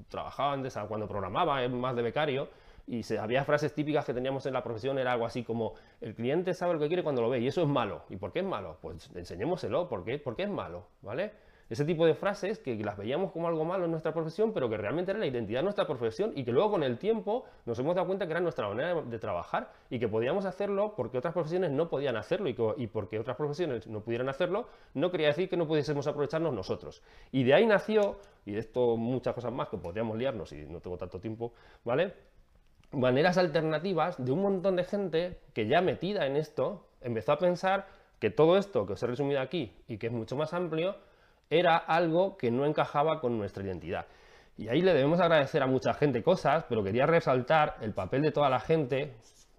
trabajaba 0.09 0.55
antes, 0.55 0.77
cuando 0.89 1.07
programaba 1.07 1.69
más 1.69 1.95
de 1.95 2.03
becario, 2.03 2.49
y 2.91 3.05
había 3.15 3.45
frases 3.45 3.73
típicas 3.73 4.05
que 4.05 4.13
teníamos 4.13 4.45
en 4.47 4.53
la 4.53 4.65
profesión, 4.65 4.99
era 4.99 5.13
algo 5.13 5.25
así 5.25 5.45
como, 5.45 5.75
el 6.01 6.13
cliente 6.13 6.55
sabe 6.55 6.75
lo 6.75 6.81
que 6.81 6.89
quiere 6.89 7.05
cuando 7.05 7.23
lo 7.23 7.31
ve, 7.31 7.39
y 7.39 7.47
eso 7.47 7.63
es 7.63 7.69
malo. 7.69 8.03
¿Y 8.09 8.17
por 8.17 8.33
qué 8.33 8.41
es 8.41 8.45
malo? 8.45 8.79
Pues 8.83 9.09
enseñémoselo, 9.15 9.89
¿por 9.89 10.05
qué? 10.05 10.21
Es 10.39 10.51
malo, 10.51 10.87
¿vale? 11.01 11.31
Ese 11.69 11.85
tipo 11.85 12.05
de 12.05 12.15
frases 12.15 12.59
que 12.59 12.75
las 12.75 12.97
veíamos 12.97 13.31
como 13.31 13.47
algo 13.47 13.65
malo 13.65 13.85
en 13.85 13.93
nuestra 13.93 14.13
profesión, 14.13 14.53
pero 14.53 14.69
que 14.69 14.77
realmente 14.77 15.13
era 15.13 15.21
la 15.21 15.27
identidad 15.27 15.61
de 15.61 15.65
nuestra 15.65 15.87
profesión 15.87 16.33
y 16.35 16.43
que 16.43 16.51
luego 16.51 16.73
con 16.73 16.83
el 16.83 16.99
tiempo 16.99 17.45
nos 17.65 17.79
hemos 17.79 17.95
dado 17.95 18.09
cuenta 18.09 18.27
que 18.27 18.33
era 18.33 18.41
nuestra 18.41 18.69
manera 18.69 19.01
de 19.01 19.19
trabajar 19.21 19.71
y 19.89 20.01
que 20.01 20.09
podíamos 20.09 20.47
hacerlo 20.47 20.95
porque 20.97 21.19
otras 21.19 21.33
profesiones 21.33 21.71
no 21.71 21.89
podían 21.89 22.17
hacerlo 22.17 22.49
y, 22.49 22.57
y 22.77 22.89
porque 22.89 23.21
otras 23.21 23.37
profesiones 23.37 23.87
no 23.87 24.01
pudieran 24.01 24.29
hacerlo, 24.29 24.67
no 24.95 25.13
quería 25.13 25.29
decir 25.29 25.49
que 25.49 25.57
no 25.57 25.69
pudiésemos 25.69 26.09
aprovecharnos 26.09 26.53
nosotros. 26.53 27.05
Y 27.31 27.45
de 27.45 27.55
ahí 27.55 27.67
nació, 27.67 28.19
y 28.45 28.51
de 28.51 28.59
esto 28.59 28.97
muchas 28.97 29.33
cosas 29.33 29.53
más 29.53 29.69
que 29.69 29.77
podríamos 29.77 30.19
liarnos 30.19 30.51
y 30.51 30.67
no 30.67 30.81
tengo 30.81 30.97
tanto 30.97 31.21
tiempo, 31.21 31.53
¿vale? 31.85 32.15
Maneras 32.93 33.39
alternativas 33.39 34.23
de 34.23 34.33
un 34.33 34.43
montón 34.43 34.77
de 34.77 34.85
gente 34.85 35.39
que 35.55 35.67
ya 35.67 35.81
metida 35.81 36.27
en 36.27 36.37
esto 36.37 36.87
empezó 37.01 37.33
a 37.33 37.39
pensar 37.39 37.87
que 38.19 38.31
todo 38.31 38.59
esto 38.59 38.87
que 38.87 38.95
os 38.95 39.03
he 39.03 39.07
resumido 39.07 39.41
aquí 39.41 39.73
y 39.89 39.99
que 39.99 40.09
es 40.09 40.13
mucho 40.13 40.37
más 40.37 40.53
amplio 40.53 40.97
era 41.49 41.77
algo 41.77 42.37
que 42.37 42.51
no 42.51 42.67
encajaba 42.67 43.21
con 43.21 43.39
nuestra 43.39 43.65
identidad. 43.65 44.07
Y 44.57 44.69
ahí 44.69 44.83
le 44.83 44.93
debemos 44.93 45.21
agradecer 45.21 45.63
a 45.63 45.67
mucha 45.67 45.95
gente 45.95 46.23
cosas, 46.23 46.65
pero 46.69 46.85
quería 46.85 47.07
resaltar 47.07 47.77
el 47.81 47.93
papel 47.93 48.23
de 48.23 48.31
toda 48.31 48.51
la 48.51 48.61
gente, 48.61 49.15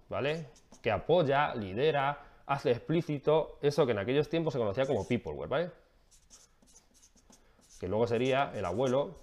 ¿vale? 0.08 0.46
Que 0.80 0.90
apoya, 0.90 1.54
lidera, 1.54 2.20
hace 2.46 2.70
explícito 2.70 3.58
eso 3.62 3.84
que 3.84 3.92
en 3.92 3.98
aquellos 3.98 4.28
tiempos 4.28 4.52
se 4.52 4.60
conocía 4.60 4.86
como 4.86 5.06
peopleware, 5.06 5.48
¿vale? 5.48 5.70
Que 7.80 7.88
luego 7.88 8.06
sería 8.06 8.52
el 8.54 8.64
abuelo, 8.64 9.18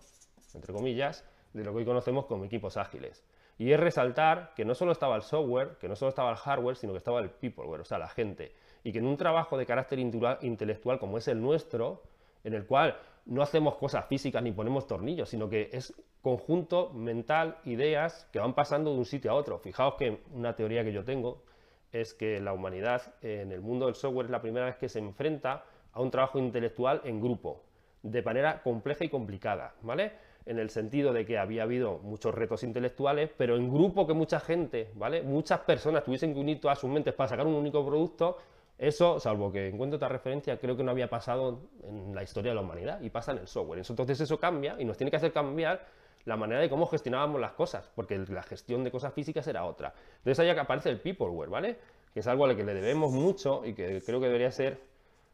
entre 0.53 0.73
comillas, 0.73 1.23
de 1.53 1.63
lo 1.63 1.71
que 1.71 1.77
hoy 1.77 1.85
conocemos 1.85 2.25
como 2.25 2.43
equipos 2.43 2.75
ágiles. 2.75 3.23
Y 3.59 3.73
es 3.73 3.79
resaltar 3.79 4.53
que 4.55 4.63
no 4.63 4.73
solo 4.73 4.93
estaba 4.93 5.17
el 5.17 5.21
software, 5.21 5.77
que 5.81 5.89
no 5.89 5.95
solo 5.97 6.09
estaba 6.09 6.31
el 6.31 6.37
hardware, 6.37 6.77
sino 6.77 6.93
que 6.93 6.97
estaba 6.97 7.19
el 7.19 7.29
peopleware, 7.29 7.81
o 7.81 7.85
sea, 7.85 7.99
la 7.99 8.07
gente. 8.07 8.53
Y 8.85 8.93
que 8.93 8.99
en 8.99 9.05
un 9.05 9.17
trabajo 9.17 9.57
de 9.57 9.65
carácter 9.65 9.99
intelectual 9.99 10.97
como 10.97 11.17
es 11.17 11.27
el 11.27 11.41
nuestro, 11.41 12.01
en 12.45 12.53
el 12.53 12.65
cual 12.65 12.97
no 13.25 13.41
hacemos 13.41 13.75
cosas 13.75 14.05
físicas 14.07 14.41
ni 14.41 14.53
ponemos 14.53 14.87
tornillos, 14.87 15.27
sino 15.27 15.49
que 15.49 15.69
es 15.73 15.93
conjunto 16.21 16.91
mental, 16.93 17.57
ideas 17.65 18.29
que 18.31 18.39
van 18.39 18.53
pasando 18.53 18.93
de 18.93 18.97
un 18.97 19.05
sitio 19.05 19.31
a 19.31 19.35
otro. 19.35 19.59
Fijaos 19.59 19.95
que 19.95 20.21
una 20.33 20.55
teoría 20.55 20.85
que 20.85 20.93
yo 20.93 21.03
tengo 21.03 21.43
es 21.91 22.13
que 22.13 22.39
la 22.39 22.53
humanidad 22.53 23.13
en 23.21 23.51
el 23.51 23.59
mundo 23.59 23.87
del 23.87 23.95
software 23.95 24.27
es 24.27 24.31
la 24.31 24.41
primera 24.41 24.67
vez 24.67 24.77
que 24.77 24.87
se 24.87 24.99
enfrenta 24.99 25.65
a 25.91 26.01
un 26.01 26.11
trabajo 26.11 26.39
intelectual 26.39 27.01
en 27.03 27.19
grupo, 27.19 27.63
de 28.03 28.21
manera 28.21 28.61
compleja 28.61 29.03
y 29.03 29.09
complicada, 29.09 29.73
¿vale? 29.81 30.28
En 30.49 30.57
el 30.57 30.71
sentido 30.71 31.13
de 31.13 31.27
que 31.27 31.37
había 31.37 31.61
habido 31.61 31.99
muchos 31.99 32.33
retos 32.33 32.63
intelectuales, 32.63 33.29
pero 33.37 33.55
en 33.55 33.71
grupo 33.71 34.07
que 34.07 34.13
mucha 34.15 34.39
gente, 34.39 34.89
¿vale? 34.95 35.21
Muchas 35.21 35.59
personas 35.59 36.03
tuviesen 36.03 36.33
que 36.33 36.39
unir 36.39 36.59
todas 36.59 36.79
sus 36.79 36.89
mentes 36.89 37.13
para 37.13 37.27
sacar 37.27 37.45
un 37.45 37.53
único 37.53 37.85
producto, 37.85 38.35
eso, 38.75 39.19
salvo 39.19 39.51
que 39.51 39.67
encuentro 39.67 39.97
otra 39.97 40.09
referencia, 40.09 40.57
creo 40.57 40.75
que 40.75 40.83
no 40.83 40.89
había 40.89 41.07
pasado 41.07 41.59
en 41.83 42.15
la 42.15 42.23
historia 42.23 42.49
de 42.49 42.55
la 42.55 42.61
humanidad 42.61 42.99
y 42.99 43.11
pasa 43.11 43.31
en 43.33 43.37
el 43.37 43.47
software. 43.47 43.83
Entonces 43.87 44.21
eso 44.21 44.39
cambia 44.39 44.75
y 44.79 44.85
nos 44.85 44.97
tiene 44.97 45.11
que 45.11 45.17
hacer 45.17 45.31
cambiar 45.31 45.85
la 46.25 46.35
manera 46.35 46.61
de 46.61 46.67
cómo 46.67 46.87
gestionábamos 46.87 47.39
las 47.39 47.51
cosas, 47.51 47.87
porque 47.93 48.17
la 48.17 48.41
gestión 48.41 48.83
de 48.83 48.89
cosas 48.89 49.13
físicas 49.13 49.45
era 49.47 49.65
otra. 49.65 49.93
Entonces 50.17 50.39
ahí 50.39 50.49
aparece 50.49 50.89
el 50.89 50.99
peopleware, 50.99 51.51
¿vale? 51.51 51.77
Que 52.11 52.21
es 52.21 52.27
algo 52.27 52.45
a 52.45 52.47
lo 52.47 52.55
que 52.55 52.63
le 52.63 52.73
debemos 52.73 53.11
mucho 53.11 53.63
y 53.63 53.75
que 53.75 54.01
creo 54.01 54.19
que 54.19 54.25
debería 54.25 54.51
ser 54.51 54.79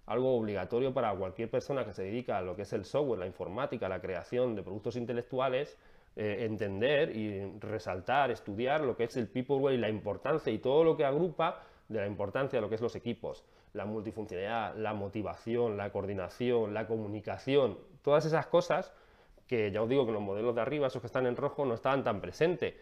algo 0.07 0.35
obligatorio 0.37 0.93
para 0.93 1.13
cualquier 1.15 1.49
persona 1.49 1.83
que 1.83 1.93
se 1.93 2.03
dedica 2.03 2.37
a 2.37 2.41
lo 2.41 2.55
que 2.55 2.61
es 2.63 2.73
el 2.73 2.85
software, 2.85 3.19
la 3.19 3.25
informática, 3.25 3.89
la 3.89 3.99
creación 3.99 4.55
de 4.55 4.63
productos 4.63 4.95
intelectuales, 4.95 5.77
eh, 6.15 6.45
entender 6.45 7.15
y 7.15 7.59
resaltar, 7.59 8.31
estudiar 8.31 8.81
lo 8.81 8.95
que 8.95 9.05
es 9.05 9.17
el 9.17 9.27
peopleware 9.27 9.75
y 9.75 9.77
la 9.77 9.89
importancia 9.89 10.51
y 10.53 10.59
todo 10.59 10.83
lo 10.83 10.95
que 10.95 11.05
agrupa 11.05 11.63
de 11.89 11.99
la 11.99 12.07
importancia 12.07 12.57
de 12.57 12.61
lo 12.61 12.69
que 12.69 12.75
es 12.75 12.81
los 12.81 12.95
equipos, 12.95 13.43
la 13.73 13.85
multifuncionalidad, 13.85 14.75
la 14.75 14.93
motivación, 14.93 15.75
la 15.75 15.91
coordinación, 15.91 16.73
la 16.73 16.87
comunicación, 16.87 17.77
todas 18.01 18.25
esas 18.25 18.47
cosas 18.47 18.93
que 19.47 19.71
ya 19.71 19.81
os 19.81 19.89
digo 19.89 20.05
que 20.05 20.11
los 20.11 20.21
modelos 20.21 20.55
de 20.55 20.61
arriba, 20.61 20.87
esos 20.87 21.01
que 21.01 21.07
están 21.07 21.25
en 21.25 21.35
rojo, 21.35 21.65
no 21.65 21.75
estaban 21.75 22.03
tan 22.03 22.21
presentes. 22.21 22.75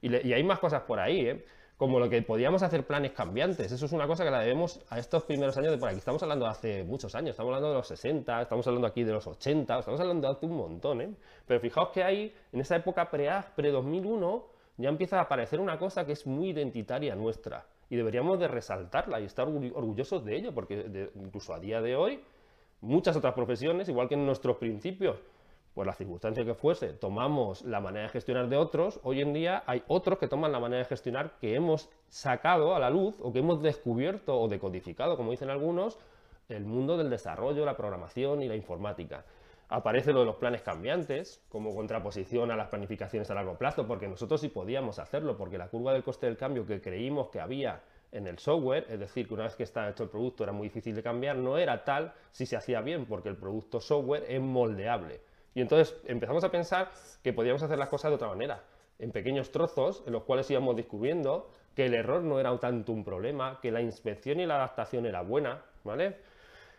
Y, 0.00 0.26
y 0.26 0.32
hay 0.32 0.42
más 0.42 0.58
cosas 0.58 0.82
por 0.82 0.98
ahí, 0.98 1.26
¿eh? 1.26 1.44
Como 1.78 2.00
lo 2.00 2.10
que 2.10 2.20
podíamos 2.22 2.64
hacer 2.64 2.84
planes 2.84 3.12
cambiantes. 3.12 3.70
Eso 3.70 3.86
es 3.86 3.92
una 3.92 4.08
cosa 4.08 4.24
que 4.24 4.32
la 4.32 4.40
debemos 4.40 4.84
a 4.90 4.98
estos 4.98 5.22
primeros 5.22 5.56
años 5.56 5.70
de 5.70 5.78
por 5.78 5.88
aquí. 5.88 5.98
Estamos 5.98 6.20
hablando 6.24 6.44
de 6.44 6.50
hace 6.50 6.82
muchos 6.82 7.14
años, 7.14 7.30
estamos 7.30 7.50
hablando 7.50 7.68
de 7.68 7.74
los 7.74 7.86
60, 7.86 8.42
estamos 8.42 8.66
hablando 8.66 8.88
aquí 8.88 9.04
de 9.04 9.12
los 9.12 9.26
80, 9.26 9.78
estamos 9.78 10.00
hablando 10.00 10.26
de 10.26 10.34
hace 10.34 10.44
un 10.44 10.56
montón. 10.56 11.00
¿eh? 11.00 11.14
Pero 11.46 11.60
fijaos 11.60 11.90
que 11.90 12.02
ahí, 12.02 12.34
en 12.52 12.60
esa 12.60 12.74
época 12.74 13.08
pre-2001, 13.08 13.54
pre 13.54 13.70
2001 13.70 14.44
ya 14.76 14.88
empieza 14.88 15.18
a 15.18 15.22
aparecer 15.22 15.60
una 15.60 15.78
cosa 15.78 16.04
que 16.04 16.12
es 16.12 16.26
muy 16.26 16.50
identitaria 16.50 17.14
nuestra 17.14 17.64
y 17.88 17.96
deberíamos 17.96 18.40
de 18.40 18.48
resaltarla 18.48 19.20
y 19.20 19.24
estar 19.24 19.46
orgullosos 19.46 20.24
de 20.24 20.36
ello, 20.36 20.52
porque 20.52 21.10
incluso 21.14 21.54
a 21.54 21.60
día 21.60 21.80
de 21.80 21.94
hoy, 21.94 22.20
muchas 22.80 23.16
otras 23.16 23.34
profesiones, 23.34 23.88
igual 23.88 24.08
que 24.08 24.14
en 24.14 24.26
nuestros 24.26 24.56
principios, 24.56 25.16
por 25.78 25.86
la 25.86 25.92
circunstancia 25.92 26.44
que 26.44 26.56
fuese, 26.56 26.88
tomamos 26.88 27.62
la 27.62 27.78
manera 27.78 28.06
de 28.06 28.08
gestionar 28.08 28.48
de 28.48 28.56
otros, 28.56 28.98
hoy 29.04 29.20
en 29.20 29.32
día 29.32 29.62
hay 29.64 29.84
otros 29.86 30.18
que 30.18 30.26
toman 30.26 30.50
la 30.50 30.58
manera 30.58 30.82
de 30.82 30.88
gestionar 30.88 31.38
que 31.40 31.54
hemos 31.54 31.88
sacado 32.08 32.74
a 32.74 32.80
la 32.80 32.90
luz 32.90 33.14
o 33.20 33.32
que 33.32 33.38
hemos 33.38 33.62
descubierto 33.62 34.40
o 34.40 34.48
decodificado, 34.48 35.16
como 35.16 35.30
dicen 35.30 35.50
algunos, 35.50 35.96
el 36.48 36.64
mundo 36.64 36.96
del 36.96 37.10
desarrollo, 37.10 37.64
la 37.64 37.76
programación 37.76 38.42
y 38.42 38.48
la 38.48 38.56
informática. 38.56 39.24
Aparece 39.68 40.12
lo 40.12 40.18
de 40.18 40.26
los 40.26 40.34
planes 40.34 40.62
cambiantes 40.62 41.40
como 41.48 41.72
contraposición 41.72 42.50
a 42.50 42.56
las 42.56 42.70
planificaciones 42.70 43.30
a 43.30 43.34
largo 43.34 43.56
plazo, 43.56 43.86
porque 43.86 44.08
nosotros 44.08 44.40
sí 44.40 44.48
podíamos 44.48 44.98
hacerlo, 44.98 45.36
porque 45.36 45.58
la 45.58 45.68
curva 45.68 45.92
del 45.92 46.02
coste 46.02 46.26
del 46.26 46.36
cambio 46.36 46.66
que 46.66 46.80
creímos 46.80 47.28
que 47.28 47.38
había 47.38 47.82
en 48.10 48.26
el 48.26 48.40
software, 48.40 48.84
es 48.88 48.98
decir, 48.98 49.28
que 49.28 49.34
una 49.34 49.44
vez 49.44 49.54
que 49.54 49.62
está 49.62 49.88
hecho 49.88 50.02
el 50.02 50.10
producto 50.10 50.42
era 50.42 50.52
muy 50.52 50.66
difícil 50.66 50.96
de 50.96 51.04
cambiar, 51.04 51.36
no 51.36 51.56
era 51.56 51.84
tal 51.84 52.14
si 52.32 52.46
se 52.46 52.56
hacía 52.56 52.80
bien, 52.80 53.06
porque 53.06 53.28
el 53.28 53.36
producto 53.36 53.80
software 53.80 54.24
es 54.26 54.40
moldeable. 54.40 55.27
Y 55.54 55.60
entonces 55.60 55.96
empezamos 56.06 56.44
a 56.44 56.50
pensar 56.50 56.90
que 57.22 57.32
podíamos 57.32 57.62
hacer 57.62 57.78
las 57.78 57.88
cosas 57.88 58.10
de 58.10 58.16
otra 58.16 58.28
manera, 58.28 58.62
en 58.98 59.12
pequeños 59.12 59.50
trozos 59.50 60.02
en 60.06 60.12
los 60.12 60.24
cuales 60.24 60.50
íbamos 60.50 60.76
descubriendo 60.76 61.50
que 61.74 61.86
el 61.86 61.94
error 61.94 62.22
no 62.22 62.40
era 62.40 62.56
tanto 62.58 62.92
un 62.92 63.04
problema, 63.04 63.58
que 63.62 63.70
la 63.70 63.80
inspección 63.80 64.40
y 64.40 64.46
la 64.46 64.56
adaptación 64.56 65.06
era 65.06 65.22
buena, 65.22 65.62
¿vale? 65.84 66.16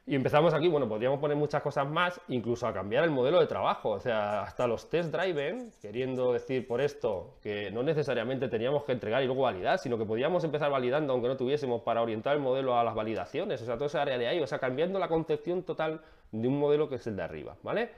Y 0.05 0.15
empezamos 0.15 0.55
aquí, 0.55 0.67
bueno, 0.67 0.89
podríamos 0.89 1.19
poner 1.19 1.37
muchas 1.37 1.61
cosas 1.61 1.87
más, 1.87 2.19
incluso 2.29 2.65
a 2.65 2.73
cambiar 2.73 3.03
el 3.03 3.11
modelo 3.11 3.39
de 3.39 3.45
trabajo, 3.45 3.91
o 3.91 3.99
sea, 3.99 4.41
hasta 4.41 4.65
los 4.65 4.89
test 4.89 5.13
driven, 5.13 5.71
queriendo 5.81 6.33
decir 6.33 6.67
por 6.67 6.81
esto 6.81 7.35
que 7.43 7.69
no 7.69 7.83
necesariamente 7.83 8.47
teníamos 8.47 8.85
que 8.85 8.93
entregar 8.93 9.21
y 9.21 9.27
luego 9.27 9.43
validar, 9.43 9.77
sino 9.77 9.99
que 9.99 10.05
podíamos 10.05 10.43
empezar 10.43 10.71
validando 10.71 11.13
aunque 11.13 11.27
no 11.27 11.37
tuviésemos 11.37 11.83
para 11.83 12.01
orientar 12.01 12.35
el 12.35 12.41
modelo 12.41 12.77
a 12.77 12.83
las 12.83 12.95
validaciones, 12.95 13.61
o 13.61 13.65
sea, 13.65 13.75
toda 13.75 13.85
esa 13.85 14.01
área 14.01 14.17
de 14.17 14.27
ahí, 14.27 14.39
o 14.39 14.47
sea, 14.47 14.57
cambiando 14.57 14.97
la 14.97 15.07
concepción 15.07 15.61
total 15.61 16.01
de 16.31 16.47
un 16.47 16.57
modelo 16.59 16.89
que 16.89 16.95
es 16.95 17.05
el 17.05 17.15
de 17.15 17.21
arriba, 17.21 17.55
¿vale? 17.61 17.91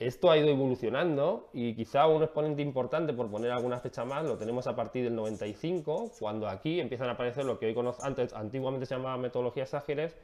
Esto 0.00 0.30
ha 0.30 0.38
ido 0.38 0.48
evolucionando 0.48 1.50
y 1.52 1.74
quizá 1.74 2.06
un 2.06 2.22
exponente 2.22 2.62
importante, 2.62 3.12
por 3.12 3.30
poner 3.30 3.50
alguna 3.50 3.80
fecha 3.80 4.02
más, 4.02 4.24
lo 4.24 4.38
tenemos 4.38 4.66
a 4.66 4.74
partir 4.74 5.04
del 5.04 5.14
95, 5.14 6.12
cuando 6.18 6.48
aquí 6.48 6.80
empiezan 6.80 7.10
a 7.10 7.12
aparecer 7.12 7.44
lo 7.44 7.58
que 7.58 7.66
hoy 7.66 7.74
conocemos, 7.74 8.06
antes 8.06 8.32
antiguamente 8.32 8.86
se 8.86 8.94
llamaba 8.94 9.18
metodologías 9.18 9.74
ágiles, 9.74 10.16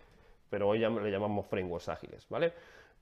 pero 0.49 0.66
hoy 0.66 0.78
le 0.78 1.11
llamamos 1.11 1.45
frameworks 1.49 1.90
ágiles, 1.90 2.26
¿vale? 2.30 2.54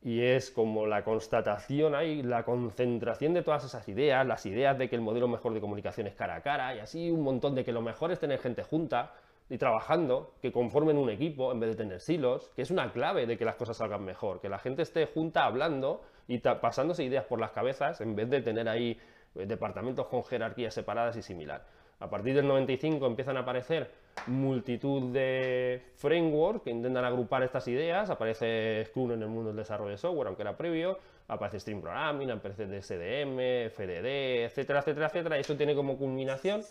Y 0.03 0.21
es 0.23 0.51
como 0.51 0.85
la 0.85 1.05
constatación 1.05 1.95
ahí, 1.95 2.25
la 2.25 2.45
concentración 2.45 3.35
de 3.35 3.43
todas 3.43 3.65
esas 3.65 3.89
ideas, 3.89 4.27
las 4.27 4.45
ideas 4.45 4.77
de 4.77 4.89
que 4.89 4.97
el 4.97 5.03
modelo 5.03 5.29
mejor 5.29 5.55
de 5.55 5.61
comunicación 5.61 6.09
es 6.09 6.17
cara 6.17 6.35
a 6.35 6.43
cara, 6.43 6.75
y 6.75 6.81
así 6.81 7.09
un 7.09 7.23
montón 7.23 7.55
de 7.55 7.65
que 7.65 7.71
lo 7.71 7.83
mejor 7.83 8.11
es 8.11 8.19
tener 8.19 8.41
gente 8.41 8.65
junta 8.65 9.15
y 9.49 9.59
trabajando, 9.59 10.33
que 10.43 10.51
conformen 10.51 10.99
un 10.99 11.09
equipo 11.09 11.53
en 11.53 11.61
vez 11.61 11.71
de 11.71 11.77
tener 11.77 12.01
silos, 12.01 12.51
que 12.57 12.63
es 12.63 12.73
una 12.73 12.91
clave 12.91 13.27
de 13.27 13.39
que 13.39 13.45
las 13.45 13.55
cosas 13.55 13.77
salgan 13.77 14.05
mejor, 14.05 14.41
que 14.41 14.49
la 14.49 14.59
gente 14.59 14.83
esté 14.83 15.07
junta 15.07 15.45
hablando 15.45 16.01
y 16.29 16.39
pasándose 16.39 17.05
ideas 17.05 17.25
por 17.25 17.41
las 17.41 17.53
cabezas 17.53 18.01
en 18.01 18.17
vez 18.17 18.31
de 18.31 18.41
tener 18.41 18.69
ahí 18.69 18.99
eh, 19.35 19.47
departamentos 19.47 20.07
con 20.07 20.25
jerarquías 20.25 20.75
separadas 20.75 21.17
y 21.17 21.23
similar. 21.23 21.65
A 22.01 22.11
partir 22.11 22.35
del 22.35 22.47
95 22.47 23.07
empiezan 23.07 23.37
a 23.37 23.41
aparecer 23.41 23.91
multitud 24.27 25.13
de 25.13 25.83
frameworks 25.97 26.65
que 26.65 26.71
intentan 26.71 27.05
agrupar 27.05 27.43
estas 27.43 27.67
ideas. 27.69 28.11
Aparece 28.11 28.85
Scrum 28.87 29.13
en 29.13 29.23
el 29.23 29.29
mundo 29.29 29.51
del 29.51 29.57
desarrollo 29.57 29.93
de 29.93 29.99
software, 29.99 30.29
aunque 30.29 30.43
era 30.43 30.57
previo. 30.57 30.99
Aparece 31.29 31.61
Stream 31.61 31.81
Programming, 31.81 32.31
aparece 32.31 32.67
DSDM, 32.67 33.71
FDD, 33.71 34.45
etcétera, 34.45 34.81
etcétera, 34.81 35.07
etcétera. 35.07 35.37
Y 35.39 35.41
eso 35.41 35.57
tiene 35.57 35.75
como 35.75 35.97
culminación 35.97 36.63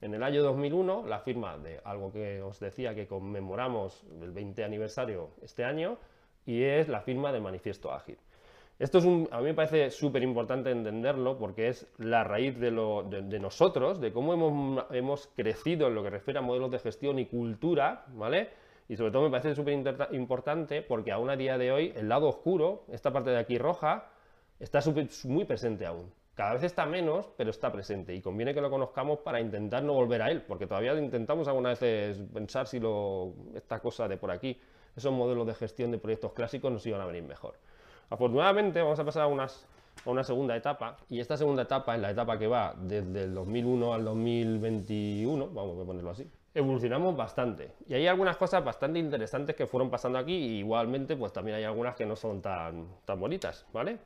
en 0.00 0.14
el 0.14 0.22
año 0.22 0.42
2001 0.42 1.04
la 1.06 1.20
firma 1.20 1.58
de 1.58 1.80
algo 1.84 2.12
que 2.12 2.40
os 2.40 2.60
decía 2.60 2.94
que 2.94 3.06
conmemoramos 3.06 4.04
el 4.22 4.30
20 4.30 4.64
aniversario 4.64 5.30
este 5.42 5.64
año 5.64 5.98
y 6.46 6.62
es 6.62 6.88
la 6.88 7.00
firma 7.00 7.32
de 7.32 7.40
Manifiesto 7.40 7.92
Ágil. 7.92 8.16
Esto 8.78 8.98
es 8.98 9.04
un, 9.04 9.28
a 9.32 9.38
mí 9.38 9.44
me 9.44 9.54
parece 9.54 9.90
súper 9.90 10.22
importante 10.22 10.70
entenderlo 10.70 11.36
porque 11.36 11.66
es 11.66 11.86
la 11.98 12.22
raíz 12.22 12.56
de, 12.60 12.70
nosotros, 12.70 14.00
de 14.00 14.12
cómo 14.12 14.32
hemos, 14.32 14.84
hemos, 14.92 15.26
crecido 15.34 15.88
en 15.88 15.96
lo 15.96 16.04
que 16.04 16.10
refiere 16.10 16.38
a 16.38 16.42
modelos 16.42 16.70
de 16.70 16.78
gestión 16.78 17.18
y 17.18 17.26
cultura, 17.26 18.04
¿vale? 18.14 18.50
Y 18.88 18.96
sobre 18.96 19.10
todo 19.10 19.24
me 19.24 19.30
parece 19.30 19.56
súper 19.56 19.74
importante 20.12 20.82
porque 20.82 21.10
aún 21.10 21.28
a 21.28 21.36
día 21.36 21.58
de 21.58 21.72
hoy 21.72 21.92
el 21.96 22.08
lado 22.08 22.28
oscuro, 22.28 22.84
esta 22.92 23.12
parte 23.12 23.30
de 23.30 23.38
aquí 23.38 23.58
roja, 23.58 24.12
está 24.60 24.78
muy 25.24 25.44
presente 25.44 25.84
aún. 25.84 26.12
Cada 26.34 26.52
vez 26.52 26.62
está 26.62 26.86
menos, 26.86 27.28
pero 27.36 27.50
está 27.50 27.72
presente 27.72 28.14
y 28.14 28.22
conviene 28.22 28.54
que 28.54 28.60
lo 28.60 28.70
conozcamos 28.70 29.18
para 29.18 29.40
intentar 29.40 29.82
no 29.82 29.94
volver 29.94 30.22
a 30.22 30.30
él, 30.30 30.42
porque 30.42 30.68
todavía 30.68 30.94
intentamos 30.94 31.48
algunas 31.48 31.80
veces 31.80 32.22
pensar 32.32 32.68
si 32.68 32.78
lo, 32.78 33.34
esta 33.56 33.80
cosa 33.80 34.06
de 34.06 34.18
por 34.18 34.30
aquí, 34.30 34.56
esos 34.96 35.12
modelos 35.12 35.48
de 35.48 35.54
gestión 35.54 35.90
de 35.90 35.98
proyectos 35.98 36.32
clásicos 36.32 36.70
nos 36.70 36.86
iban 36.86 37.00
a 37.00 37.06
venir 37.06 37.24
mejor. 37.24 37.56
Afortunadamente 38.10 38.80
vamos 38.80 38.98
a 38.98 39.04
pasar 39.04 39.22
a, 39.22 39.26
una 39.26 40.24
segunda 40.24 40.56
etapa 40.56 40.96
y 41.10 41.20
esta 41.20 41.36
segunda 41.36 41.62
etapa 41.62 41.94
es 41.94 42.00
la 42.00 42.10
etapa 42.10 42.38
que 42.38 42.46
va 42.46 42.74
desde 42.76 43.24
el 43.24 43.34
2001 43.34 43.94
al 43.94 44.04
2021, 44.04 45.48
vamos 45.48 45.82
a 45.82 45.84
ponerlo 45.84 46.10
así. 46.10 46.26
Evolucionamos 46.54 47.16
bastante 47.16 47.72
y 47.86 47.94
hay 47.94 48.06
algunas 48.06 48.36
cosas 48.36 48.64
bastante 48.64 48.98
interesantes 48.98 49.54
que 49.54 49.66
fueron 49.66 49.90
pasando 49.90 50.18
aquí 50.18 50.34
y 50.34 50.58
igualmente 50.60 51.16
pues 51.16 51.32
también 51.32 51.58
hay 51.58 51.64
algunas 51.64 51.94
que 51.94 52.06
no 52.06 52.16
son 52.16 52.40
tan, 52.40 52.86
tan 53.04 53.20
bonitas, 53.20 53.66
¿vale? 53.72 53.98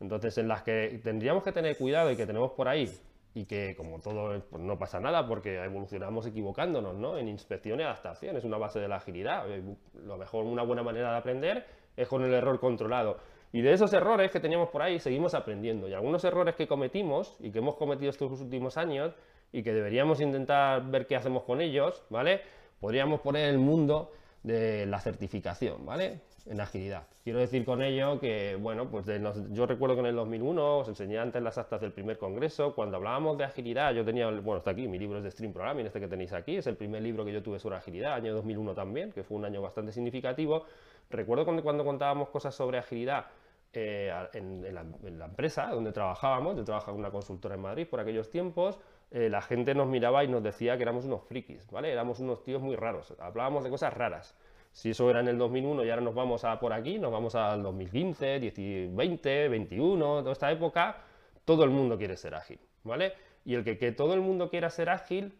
Entonces 0.00 0.36
en 0.38 0.48
las 0.48 0.62
que 0.62 1.00
tendríamos 1.02 1.44
que 1.44 1.52
tener 1.52 1.76
cuidado 1.78 2.10
y 2.10 2.16
que 2.16 2.26
tenemos 2.26 2.50
por 2.52 2.68
ahí 2.68 2.90
y 3.34 3.46
que 3.46 3.74
como 3.76 3.98
todo 4.00 4.40
pues 4.48 4.62
no 4.62 4.78
pasa 4.78 5.00
nada 5.00 5.26
porque 5.26 5.62
evolucionamos 5.62 6.26
equivocándonos 6.26 6.94
¿no? 6.94 7.18
en 7.18 7.28
inspección 7.28 7.80
y 7.80 7.82
adaptación, 7.82 8.36
es 8.36 8.44
una 8.44 8.58
base 8.58 8.78
de 8.78 8.88
la 8.88 8.96
agilidad. 8.96 9.50
Eh, 9.50 9.62
lo 10.04 10.16
mejor, 10.16 10.44
una 10.44 10.62
buena 10.62 10.82
manera 10.82 11.10
de 11.10 11.18
aprender 11.18 11.66
es 11.96 12.08
con 12.08 12.22
el 12.22 12.32
error 12.32 12.58
controlado. 12.60 13.18
Y 13.54 13.62
de 13.62 13.72
esos 13.72 13.92
errores 13.92 14.32
que 14.32 14.40
teníamos 14.40 14.70
por 14.70 14.82
ahí 14.82 14.98
seguimos 14.98 15.32
aprendiendo. 15.32 15.88
Y 15.88 15.94
algunos 15.94 16.24
errores 16.24 16.56
que 16.56 16.66
cometimos 16.66 17.36
y 17.38 17.52
que 17.52 17.60
hemos 17.60 17.76
cometido 17.76 18.10
estos 18.10 18.40
últimos 18.40 18.76
años 18.76 19.14
y 19.52 19.62
que 19.62 19.72
deberíamos 19.72 20.20
intentar 20.20 20.84
ver 20.90 21.06
qué 21.06 21.14
hacemos 21.14 21.44
con 21.44 21.60
ellos, 21.60 22.02
¿vale? 22.10 22.40
Podríamos 22.80 23.20
poner 23.20 23.48
el 23.48 23.58
mundo 23.58 24.10
de 24.42 24.86
la 24.86 24.98
certificación, 24.98 25.86
¿vale? 25.86 26.22
En 26.46 26.60
agilidad. 26.60 27.04
Quiero 27.22 27.38
decir 27.38 27.64
con 27.64 27.80
ello 27.80 28.18
que, 28.18 28.56
bueno, 28.60 28.90
pues 28.90 29.06
yo 29.52 29.66
recuerdo 29.66 29.94
que 29.94 30.00
en 30.00 30.06
el 30.06 30.16
2001 30.16 30.78
os 30.78 30.88
enseñé 30.88 31.20
antes 31.20 31.40
las 31.40 31.56
actas 31.56 31.80
del 31.80 31.92
primer 31.92 32.18
congreso, 32.18 32.74
cuando 32.74 32.96
hablábamos 32.96 33.38
de 33.38 33.44
agilidad, 33.44 33.94
yo 33.94 34.04
tenía, 34.04 34.28
bueno, 34.30 34.58
está 34.58 34.72
aquí, 34.72 34.88
mi 34.88 34.98
libro 34.98 35.18
es 35.18 35.24
de 35.24 35.30
Stream 35.30 35.52
Programming, 35.52 35.86
este 35.86 36.00
que 36.00 36.08
tenéis 36.08 36.32
aquí, 36.32 36.56
es 36.56 36.66
el 36.66 36.74
primer 36.74 37.02
libro 37.02 37.24
que 37.24 37.32
yo 37.32 37.40
tuve 37.40 37.60
sobre 37.60 37.76
agilidad, 37.76 38.14
año 38.14 38.34
2001 38.34 38.74
también, 38.74 39.12
que 39.12 39.22
fue 39.22 39.36
un 39.36 39.44
año 39.44 39.62
bastante 39.62 39.92
significativo. 39.92 40.64
Recuerdo 41.08 41.44
cuando, 41.44 41.62
cuando 41.62 41.84
contábamos 41.84 42.30
cosas 42.30 42.52
sobre 42.52 42.78
agilidad, 42.78 43.26
eh, 43.74 44.12
en, 44.32 44.74
la, 44.74 45.24
empresa 45.26 45.68
donde 45.68 45.92
trabajábamos, 45.92 46.56
yo 46.56 46.64
trabajaba 46.64 46.92
en 46.92 47.00
una 47.00 47.10
consultora 47.10 47.54
en 47.54 47.62
Madrid 47.62 47.86
por 47.88 48.00
aquellos 48.00 48.30
tiempos, 48.30 48.78
eh, 49.10 49.28
la 49.28 49.42
gente 49.42 49.74
nos 49.74 49.88
miraba 49.88 50.24
y 50.24 50.28
nos 50.28 50.42
decía 50.42 50.76
que 50.76 50.82
éramos 50.82 51.04
unos 51.04 51.22
frikis, 51.24 51.70
¿vale? 51.70 51.90
Éramos 51.90 52.20
unos 52.20 52.42
tíos 52.42 52.62
muy 52.62 52.76
raros, 52.76 53.14
hablábamos 53.18 53.64
de 53.64 53.70
cosas 53.70 53.92
raras. 53.92 54.34
Si 54.72 54.90
eso 54.90 55.08
era 55.10 55.20
en 55.20 55.28
el 55.28 55.38
2001 55.38 55.84
y 55.84 55.90
ahora 55.90 56.02
nos 56.02 56.14
vamos 56.14 56.44
a 56.44 56.58
por 56.58 56.72
aquí, 56.72 56.98
nos 56.98 57.12
vamos 57.12 57.34
al 57.34 57.62
2015, 57.62 58.40
2020, 58.40 59.48
21, 59.48 60.20
toda 60.20 60.32
esta 60.32 60.50
época, 60.50 60.96
todo 61.44 61.64
el 61.64 61.70
mundo 61.70 61.98
quiere 61.98 62.16
ser 62.16 62.34
ágil, 62.34 62.60
¿vale? 62.82 63.12
Y 63.44 63.54
el 63.54 63.64
que, 63.64 63.76
que 63.76 63.92
todo 63.92 64.14
el 64.14 64.20
mundo 64.20 64.50
quiera 64.50 64.70
ser 64.70 64.88
ágil 64.88 65.34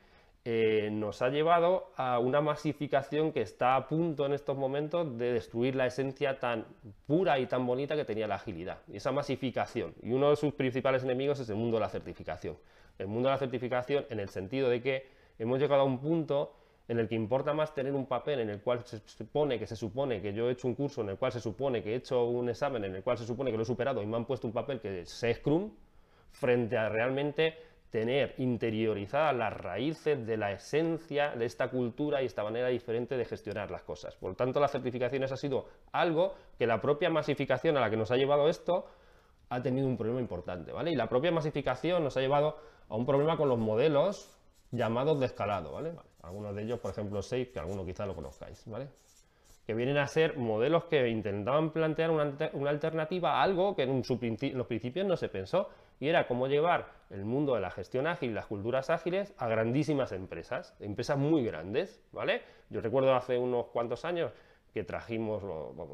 eh, 0.47 0.91
nos 0.93 1.23
ha 1.23 1.31
llevado 1.31 1.93
a 1.97 2.19
una 2.19 2.43
masificación 2.43 3.33
que 3.33 3.41
está 3.41 3.77
a 3.77 3.89
punto 3.89 4.27
en 4.27 4.35
estos 4.35 4.57
momentos 4.57 5.17
de 5.17 5.33
destruir 5.33 5.75
la 5.75 5.87
esencia 5.87 6.39
tan 6.39 6.67
pura 7.07 7.39
y 7.39 7.47
tan 7.47 7.67
bonita 7.67 7.97
que 7.97 8.05
tenía 8.05 8.27
la 8.27 8.35
agilidad. 8.35 8.79
Y 8.89 8.97
esa 8.97 9.11
masificación. 9.11 9.95
Y 10.03 10.13
uno 10.13 10.29
de 10.29 10.37
sus 10.37 10.53
principales 10.53 11.03
enemigos 11.03 11.41
es 11.41 11.49
el 11.49 11.57
mundo 11.57 11.79
de 11.79 11.81
la 11.81 11.89
certificación. 11.89 12.59
El 12.99 13.07
mundo 13.07 13.29
de 13.29 13.35
la 13.35 13.39
certificación 13.39 14.05
en 14.11 14.21
el 14.21 14.29
sentido 14.29 14.69
de 14.69 14.83
que 14.83 15.07
hemos 15.39 15.59
llegado 15.59 15.81
a 15.81 15.85
un 15.85 15.99
punto 15.99 16.55
en 16.89 16.99
el 16.99 17.09
que 17.09 17.15
importa 17.15 17.55
más 17.55 17.75
tener 17.75 17.95
un 17.95 18.05
papel 18.05 18.41
en 18.41 18.51
el 18.51 18.61
cual 18.61 18.85
se 18.85 19.01
supone 19.07 19.59
que 19.59 19.67
se 19.67 19.77
supone 19.77 20.21
que 20.21 20.35
yo 20.35 20.51
he 20.51 20.53
hecho 20.53 20.69
un 20.69 20.75
curso 20.75 21.01
en 21.01 21.09
el 21.09 21.17
cual 21.17 21.33
se 21.33 21.41
supone 21.41 21.83
que 21.83 21.93
he 21.93 21.97
hecho 21.97 22.25
un 22.25 22.51
examen 22.51 22.85
en 22.85 22.95
el 22.95 23.03
cual 23.03 23.17
se 23.17 23.25
supone 23.25 23.51
que 23.51 23.57
lo 23.57 23.63
he 23.63 23.67
superado 23.67 24.03
y 24.03 24.07
me 24.07 24.17
han 24.17 24.27
puesto 24.27 24.47
un 24.47 24.53
papel 24.53 24.81
que 24.81 25.01
es 25.01 25.25
Scrum 25.35 25.71
frente 26.31 26.77
a 26.77 26.91
realmente 26.91 27.57
tener 27.95 28.35
interiorizadas 28.39 29.37
las 29.37 29.53
raíces 29.57 30.27
de 30.27 30.37
la 30.37 30.51
esencia 30.51 31.31
de 31.37 31.45
esta 31.45 31.71
cultura 31.71 32.21
y 32.21 32.27
esta 32.27 32.43
manera 32.43 32.67
diferente 32.67 33.17
de 33.17 33.25
gestionar 33.25 33.71
las 33.71 33.85
cosas. 33.85 34.17
Por 34.17 34.35
tanto, 34.35 34.59
las 34.59 34.73
certificaciones 34.73 35.31
ha 35.31 35.37
sido 35.37 35.67
algo 35.93 36.35
que 36.59 36.67
la 36.67 36.81
propia 36.81 37.09
masificación 37.09 37.77
a 37.77 37.81
la 37.81 37.91
que 37.91 37.97
nos 37.97 38.11
ha 38.11 38.17
llevado 38.17 38.49
esto 38.49 38.87
ha 39.49 39.63
tenido 39.63 39.87
un 39.87 39.97
problema 39.97 40.21
importante, 40.21 40.73
¿vale? 40.73 40.91
Y 40.91 40.97
la 40.97 41.09
propia 41.09 41.31
masificación 41.31 42.03
nos 42.03 42.17
ha 42.17 42.21
llevado 42.21 42.57
a 42.89 42.97
un 42.97 43.07
problema 43.07 43.37
con 43.37 43.49
los 43.49 43.61
modelos 43.61 44.37
llamados 44.73 45.21
de 45.21 45.27
escalado, 45.27 45.71
¿vale? 45.71 45.93
Algunos 46.25 46.53
de 46.57 46.65
ellos, 46.65 46.81
por 46.81 46.91
ejemplo, 46.91 47.23
SAFe, 47.23 47.53
que 47.53 47.61
algunos 47.61 47.87
quizás 47.87 48.09
lo 48.09 48.17
conozcáis, 48.17 48.65
¿vale? 48.67 48.89
que 49.67 49.73
vienen 49.73 49.97
a 49.97 50.07
ser 50.07 50.37
modelos 50.37 50.85
que 50.87 51.09
intentaban 51.09 51.71
plantear 51.71 52.11
una, 52.11 52.69
alternativa 52.69 53.39
a 53.39 53.43
algo 53.43 53.75
que 53.75 53.85
en, 53.85 54.03
en, 54.03 54.59
los 54.59 54.67
principios 54.67 55.07
no 55.07 55.17
se 55.17 55.29
pensó, 55.31 55.71
y 56.01 56.09
era 56.09 56.27
cómo 56.27 56.49
llevar 56.49 56.94
el 57.11 57.25
mundo 57.25 57.55
de 57.55 57.61
la 57.61 57.71
gestión 57.71 58.07
ágil 58.07 58.31
y 58.31 58.35
las 58.35 58.47
culturas 58.47 58.91
ágiles 58.91 59.35
a 59.39 59.49
grandísimas 59.49 60.13
empresas, 60.13 60.75
empresas 60.81 61.19
muy 61.19 61.45
grandes, 61.45 62.03
¿vale? 62.13 62.43
Yo 62.71 62.81
recuerdo 62.81 63.15
hace 63.15 63.39
unos 63.39 63.67
cuantos 63.67 64.05
años 64.05 64.33
que 64.73 64.83
trajimos, 64.83 65.43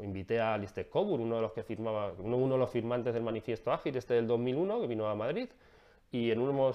invité 0.03 0.39
a 0.39 0.57
Listek 0.57 0.89
Cobur, 0.89 1.19
uno 1.19 1.35
de 1.35 1.41
los 1.43 1.53
que 1.53 1.61
firmaba, 1.61 2.13
uno, 2.17 2.53
de 2.53 2.57
los 2.57 2.71
firmantes 2.71 3.13
del 3.13 3.21
manifiesto 3.21 3.71
ágil, 3.71 3.95
este 3.95 4.15
del 4.15 4.25
2001, 4.25 4.81
que 4.81 4.87
vino 4.87 5.07
a 5.07 5.13
Madrid, 5.13 5.49
y 6.11 6.31
en 6.31 6.39
un 6.39 6.73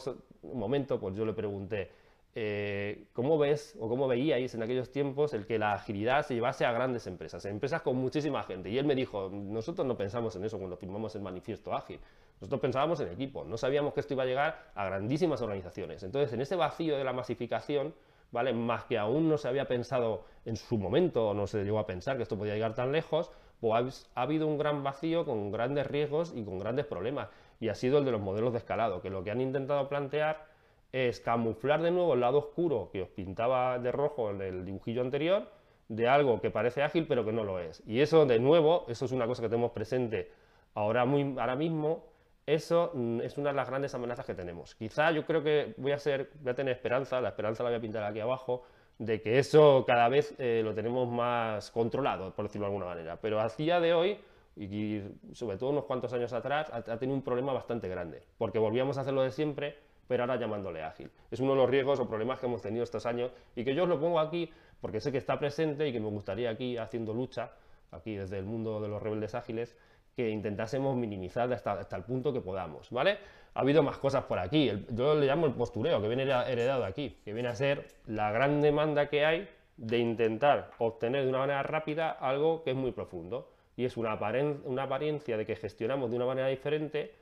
momento 0.55 1.01
pues 1.01 1.17
yo 1.17 1.27
le 1.27 1.33
pregunté, 1.33 1.91
eh, 2.37 3.07
¿cómo 3.13 3.39
ves 3.39 3.77
o 3.81 3.89
cómo 3.89 4.07
veíais 4.07 4.55
en 4.55 4.63
aquellos 4.63 4.93
tiempos 4.93 5.35
el 5.35 5.47
que 5.47 5.59
la 5.59 5.73
agilidad 5.73 6.25
se 6.25 6.35
llevase 6.35 6.65
a 6.65 6.71
grandes 6.71 7.07
empresas, 7.07 7.45
empresas 7.47 7.83
con 7.83 7.97
muchísima 7.97 8.45
gente? 8.45 8.71
Y 8.71 8.79
él 8.79 8.85
me 8.85 8.95
dijo, 8.95 9.29
nosotros 9.29 9.85
no 9.85 9.97
pensamos 9.97 10.37
en 10.37 10.45
eso 10.45 10.59
cuando 10.59 10.77
firmamos 10.77 11.17
el 11.17 11.23
manifiesto 11.23 11.75
ágil, 11.75 11.99
nosotros 12.41 12.61
pensábamos 12.61 13.01
en 13.01 13.09
equipo, 13.09 13.45
no 13.45 13.57
sabíamos 13.57 13.95
que 13.95 14.01
esto 14.01 14.15
iba 14.15 14.25
a 14.25 14.27
llegar 14.27 14.71
a 14.75 14.85
grandísimas 14.85 15.41
organizaciones. 15.41 16.03
Entonces, 16.03 16.33
en 16.33 16.41
ese 16.41 16.55
vacío 16.55 16.99
de 16.99 17.05
la 17.05 17.13
masificación, 17.13 17.95
¿vale? 18.31 18.53
Más 18.53 18.85
que 18.85 18.99
aún 18.99 19.29
no 19.29 19.39
se 19.39 19.49
había 19.49 19.67
pensado 19.67 20.25
en 20.45 20.57
su 20.57 20.77
momento, 20.77 21.29
o 21.29 21.35
no 21.35 21.47
se 21.47 21.65
llegó 21.65 21.79
a 21.79 21.87
pensar 21.87 22.17
que 22.17 22.23
esto 22.23 22.37
podía 22.37 22.55
llegar 22.55 22.75
tan 22.75 22.93
lejos, 22.93 23.31
pues 23.61 24.07
ha, 24.15 24.23
habido 24.23 24.47
un 24.47 24.59
gran 24.59 24.83
vacío 24.83 25.25
con 25.25 25.51
grandes 25.51 25.87
riesgos 25.87 26.33
y 26.35 26.45
con 26.45 26.59
grandes 26.59 26.87
problemas. 26.87 27.29
Y 27.59 27.69
ha 27.69 27.75
sido 27.75 27.99
el 27.99 28.05
de 28.05 28.13
los 28.13 28.21
modelos 28.21 28.53
de 28.53 28.59
escalado, 28.59 29.01
que 29.01 29.09
lo 29.09 29.25
que 29.25 29.31
han 29.31 29.41
intentado 29.41 29.89
plantear 29.89 30.47
es 30.93 31.21
camuflar 31.21 31.83
de 31.83 31.91
nuevo 31.91 32.15
el 32.15 32.21
lado 32.21 32.39
oscuro 32.39 32.91
que 32.93 33.03
os 33.03 33.09
pintaba 33.09 33.79
de 33.79 33.93
rojo 33.93 34.31
en 34.31 34.41
el 34.43 34.65
dibujillo 34.65 35.01
anterior, 35.01 35.51
de 35.89 36.09
algo 36.09 36.41
que 36.41 36.51
parece 36.51 36.83
ágil 36.83 37.07
pero 37.07 37.25
que 37.25 37.33
no 37.33 37.45
lo 37.45 37.59
es. 37.59 37.83
Y 37.87 38.01
eso, 38.01 38.27
de 38.27 38.39
nuevo, 38.39 38.85
eso 38.89 39.05
es 39.05 39.13
una 39.13 39.27
cosa 39.27 39.43
que 39.43 39.49
tenemos 39.49 39.71
presente 39.71 40.31
ahora, 40.75 41.05
muy, 41.05 41.35
ahora 41.39 41.57
mismo, 41.57 42.05
eso 42.47 42.93
mm, 42.95 43.21
es 43.21 43.37
una 43.37 43.51
de 43.51 43.57
las 43.57 43.69
grandes 43.69 43.95
amenazas 43.95 44.25
que 44.25 44.35
tenemos. 44.35 44.75
Quizá 44.75 45.11
yo 45.11 45.27
creo 45.27 45.43
que 45.43 45.75
voy 45.77 45.93
a, 45.93 45.99
ser, 45.99 46.31
voy 46.41 46.53
a 46.53 46.55
tener 46.55 46.75
esperanza, 46.75 47.21
la 47.21 47.31
esperanza 47.31 47.63
la 47.63 47.71
voy 47.71 47.79
a 47.79 47.81
pintar 47.81 48.05
aquí 48.05 48.21
abajo, 48.21 48.63
de 48.99 49.21
que 49.21 49.39
eso 49.39 49.85
cada 49.87 50.09
vez 50.09 50.35
eh, 50.39 50.63
lo 50.65 50.75
tenemos 50.75 51.09
más 51.09 51.71
controlado, 51.71 52.33
por 52.35 52.47
decirlo 52.47 52.67
de 52.67 52.73
alguna 52.73 52.87
manera. 52.87 53.19
Pero 53.21 53.41
a 53.41 53.49
día 53.49 53.81
de 53.81 53.93
hoy, 53.93 54.19
y 54.57 55.03
sobre 55.33 55.59
todo 55.59 55.71
unos 55.71 55.85
cuantos 55.85 56.13
años 56.13 56.33
atrás, 56.33 56.71
ha, 56.73 56.83
tenido 56.83 57.15
un 57.15 57.23
problema 57.23 57.53
bastante 57.53 57.89
grande, 57.89 58.23
porque 58.39 58.59
volvíamos 58.59 58.97
a 58.97 59.03
hacerlo 59.03 59.23
de 59.23 59.31
siempre, 59.31 59.77
pero 60.09 60.23
ahora 60.23 60.37
llamándole 60.37 60.83
ágil. 60.83 61.11
Es 61.31 61.41
uno 61.41 61.53
de 61.53 61.59
los 61.59 61.69
riesgos 61.69 62.01
o 62.01 62.09
problemas 62.09 62.39
que 62.39 62.47
hemos 62.47 62.63
tenido 62.63 62.85
estos 62.85 63.05
años 63.07 63.33
y 63.55 63.65
que 63.65 63.75
yo 63.75 63.83
os 63.83 63.89
lo 63.89 64.01
pongo 64.01 64.21
aquí 64.21 64.51
porque 64.81 65.01
sé 65.01 65.11
que 65.11 65.19
está 65.19 65.39
presente 65.39 65.89
y 65.89 65.93
que 65.93 66.01
me 66.01 66.09
gustaría 66.09 66.51
aquí 66.51 66.77
haciendo 66.79 67.13
lucha, 67.13 67.51
aquí 67.91 68.15
desde 68.15 68.39
el 68.39 68.45
mundo 68.45 68.81
de 68.81 68.89
los 68.89 69.03
rebeldes 69.03 69.35
ágiles, 69.35 69.77
que 70.17 70.31
intentásemos 70.31 70.97
minimizar 70.97 71.53
hasta, 71.53 71.97
el 71.97 72.03
punto 72.05 72.33
que 72.33 72.41
podamos, 72.41 72.91
¿vale? 72.91 73.19
Ha 73.53 73.61
habido 73.61 73.83
más 73.83 73.99
cosas 73.99 74.25
por 74.25 74.39
aquí, 74.39 74.73
yo 74.91 75.15
le 75.15 75.27
llamo 75.27 75.47
el 75.47 75.53
postureo, 75.53 76.01
que 76.01 76.09
viene 76.09 76.23
heredado 76.23 76.87
aquí, 76.87 77.19
que 77.23 77.35
viene 77.35 77.51
a 77.51 77.55
ser 77.55 77.87
la 78.07 78.33
gran 78.33 78.63
demanda 78.63 79.09
que 79.09 79.27
hay 79.27 79.49
de 79.77 79.99
intentar 79.99 80.71
obtener 80.79 81.25
de 81.25 81.29
una 81.29 81.41
manera 81.41 81.63
rápida 81.63 82.11
algo 82.11 82.63
que 82.63 82.71
es 82.71 82.77
muy 82.77 82.93
profundo, 82.93 83.51
y 83.77 83.85
es 83.85 83.99
una, 83.99 84.19
una 84.65 84.85
apariencia 84.85 85.37
de 85.37 85.45
que 85.45 85.55
gestionamos 85.55 86.11
de 86.11 86.17
una 86.17 86.25
manera 86.25 86.49
diferente 86.49 87.13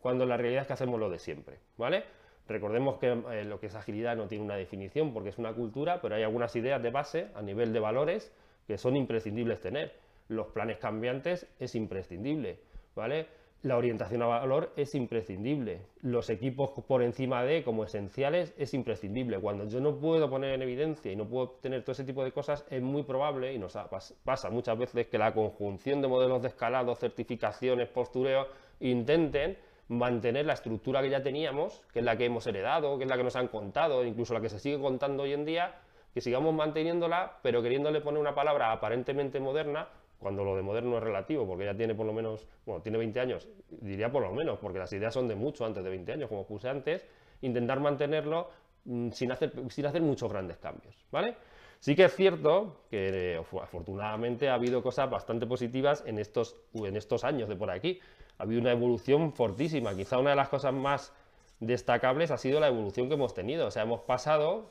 cuando 0.00 0.24
la 0.24 0.36
realidad 0.36 0.62
es 0.62 0.66
que 0.68 0.74
hacemos 0.74 1.00
lo 1.00 1.10
de 1.10 1.18
siempre, 1.18 1.58
¿vale? 1.76 2.04
Recordemos 2.46 2.98
que 2.98 3.08
eh, 3.08 3.44
lo 3.44 3.58
que 3.58 3.66
es 3.66 3.74
agilidad 3.74 4.16
no 4.16 4.28
tiene 4.28 4.44
una 4.44 4.54
definición 4.54 5.12
porque 5.12 5.30
es 5.30 5.38
una 5.38 5.52
cultura, 5.54 6.00
pero 6.00 6.14
hay 6.14 6.22
algunas 6.22 6.54
ideas 6.54 6.80
de 6.80 6.90
base 6.90 7.28
a 7.34 7.42
nivel 7.42 7.72
de 7.72 7.80
valores 7.80 8.32
que 8.68 8.78
son 8.78 8.96
imprescindibles 8.96 9.60
tener 9.60 10.03
los 10.28 10.48
planes 10.48 10.78
cambiantes 10.78 11.46
es 11.58 11.74
imprescindible, 11.74 12.60
¿vale? 12.94 13.26
La 13.62 13.78
orientación 13.78 14.20
a 14.20 14.26
valor 14.26 14.74
es 14.76 14.94
imprescindible, 14.94 15.86
los 16.02 16.28
equipos 16.28 16.72
por 16.86 17.02
encima 17.02 17.44
de 17.44 17.64
como 17.64 17.84
esenciales 17.84 18.52
es 18.58 18.74
imprescindible. 18.74 19.38
Cuando 19.38 19.64
yo 19.64 19.80
no 19.80 19.96
puedo 19.96 20.28
poner 20.28 20.52
en 20.52 20.60
evidencia 20.60 21.10
y 21.10 21.16
no 21.16 21.26
puedo 21.26 21.52
tener 21.62 21.82
todo 21.82 21.92
ese 21.92 22.04
tipo 22.04 22.22
de 22.22 22.32
cosas, 22.32 22.66
es 22.68 22.82
muy 22.82 23.04
probable, 23.04 23.54
y 23.54 23.58
nos 23.58 23.78
pasa 24.22 24.50
muchas 24.50 24.76
veces, 24.76 25.06
que 25.06 25.16
la 25.16 25.32
conjunción 25.32 26.02
de 26.02 26.08
modelos 26.08 26.42
de 26.42 26.48
escalado, 26.48 26.94
certificaciones, 26.94 27.88
postureo, 27.88 28.48
intenten 28.80 29.56
mantener 29.88 30.44
la 30.44 30.52
estructura 30.52 31.00
que 31.00 31.08
ya 31.08 31.22
teníamos, 31.22 31.82
que 31.94 32.00
es 32.00 32.04
la 32.04 32.18
que 32.18 32.26
hemos 32.26 32.46
heredado, 32.46 32.98
que 32.98 33.04
es 33.04 33.10
la 33.10 33.16
que 33.16 33.24
nos 33.24 33.36
han 33.36 33.48
contado, 33.48 34.04
incluso 34.04 34.34
la 34.34 34.42
que 34.42 34.50
se 34.50 34.58
sigue 34.58 34.78
contando 34.78 35.22
hoy 35.22 35.32
en 35.32 35.46
día, 35.46 35.74
que 36.12 36.20
sigamos 36.20 36.54
manteniéndola, 36.54 37.38
pero 37.42 37.62
queriéndole 37.62 38.02
poner 38.02 38.20
una 38.20 38.34
palabra 38.34 38.72
aparentemente 38.72 39.40
moderna 39.40 39.88
cuando 40.24 40.42
lo 40.42 40.56
de 40.56 40.62
moderno 40.62 40.96
es 40.96 41.02
relativo, 41.02 41.46
porque 41.46 41.66
ya 41.66 41.76
tiene 41.76 41.94
por 41.94 42.06
lo 42.06 42.14
menos, 42.14 42.46
bueno, 42.64 42.80
tiene 42.80 42.96
20 42.96 43.20
años, 43.20 43.46
diría 43.68 44.10
por 44.10 44.22
lo 44.22 44.32
menos, 44.32 44.58
porque 44.58 44.78
las 44.78 44.90
ideas 44.94 45.12
son 45.12 45.28
de 45.28 45.34
mucho 45.34 45.66
antes 45.66 45.84
de 45.84 45.90
20 45.90 46.12
años, 46.12 46.30
como 46.30 46.46
puse 46.46 46.66
antes, 46.66 47.04
intentar 47.42 47.78
mantenerlo 47.78 48.48
mm, 48.86 49.10
sin, 49.10 49.32
hacer, 49.32 49.52
sin 49.68 49.84
hacer 49.84 50.00
muchos 50.00 50.32
grandes 50.32 50.56
cambios, 50.56 50.96
¿vale? 51.12 51.34
Sí 51.78 51.94
que 51.94 52.06
es 52.06 52.16
cierto 52.16 52.86
que 52.88 53.34
eh, 53.34 53.42
afortunadamente 53.62 54.48
ha 54.48 54.54
habido 54.54 54.82
cosas 54.82 55.10
bastante 55.10 55.46
positivas 55.46 56.02
en 56.06 56.18
estos, 56.18 56.56
en 56.72 56.96
estos 56.96 57.22
años 57.22 57.46
de 57.46 57.56
por 57.56 57.70
aquí. 57.70 58.00
Ha 58.38 58.44
habido 58.44 58.62
una 58.62 58.72
evolución 58.72 59.34
fortísima. 59.34 59.94
Quizá 59.94 60.16
una 60.16 60.30
de 60.30 60.36
las 60.36 60.48
cosas 60.48 60.72
más 60.72 61.12
destacables 61.60 62.30
ha 62.30 62.38
sido 62.38 62.60
la 62.60 62.68
evolución 62.68 63.08
que 63.08 63.14
hemos 63.16 63.34
tenido. 63.34 63.66
O 63.66 63.70
sea, 63.70 63.82
hemos 63.82 64.00
pasado, 64.00 64.70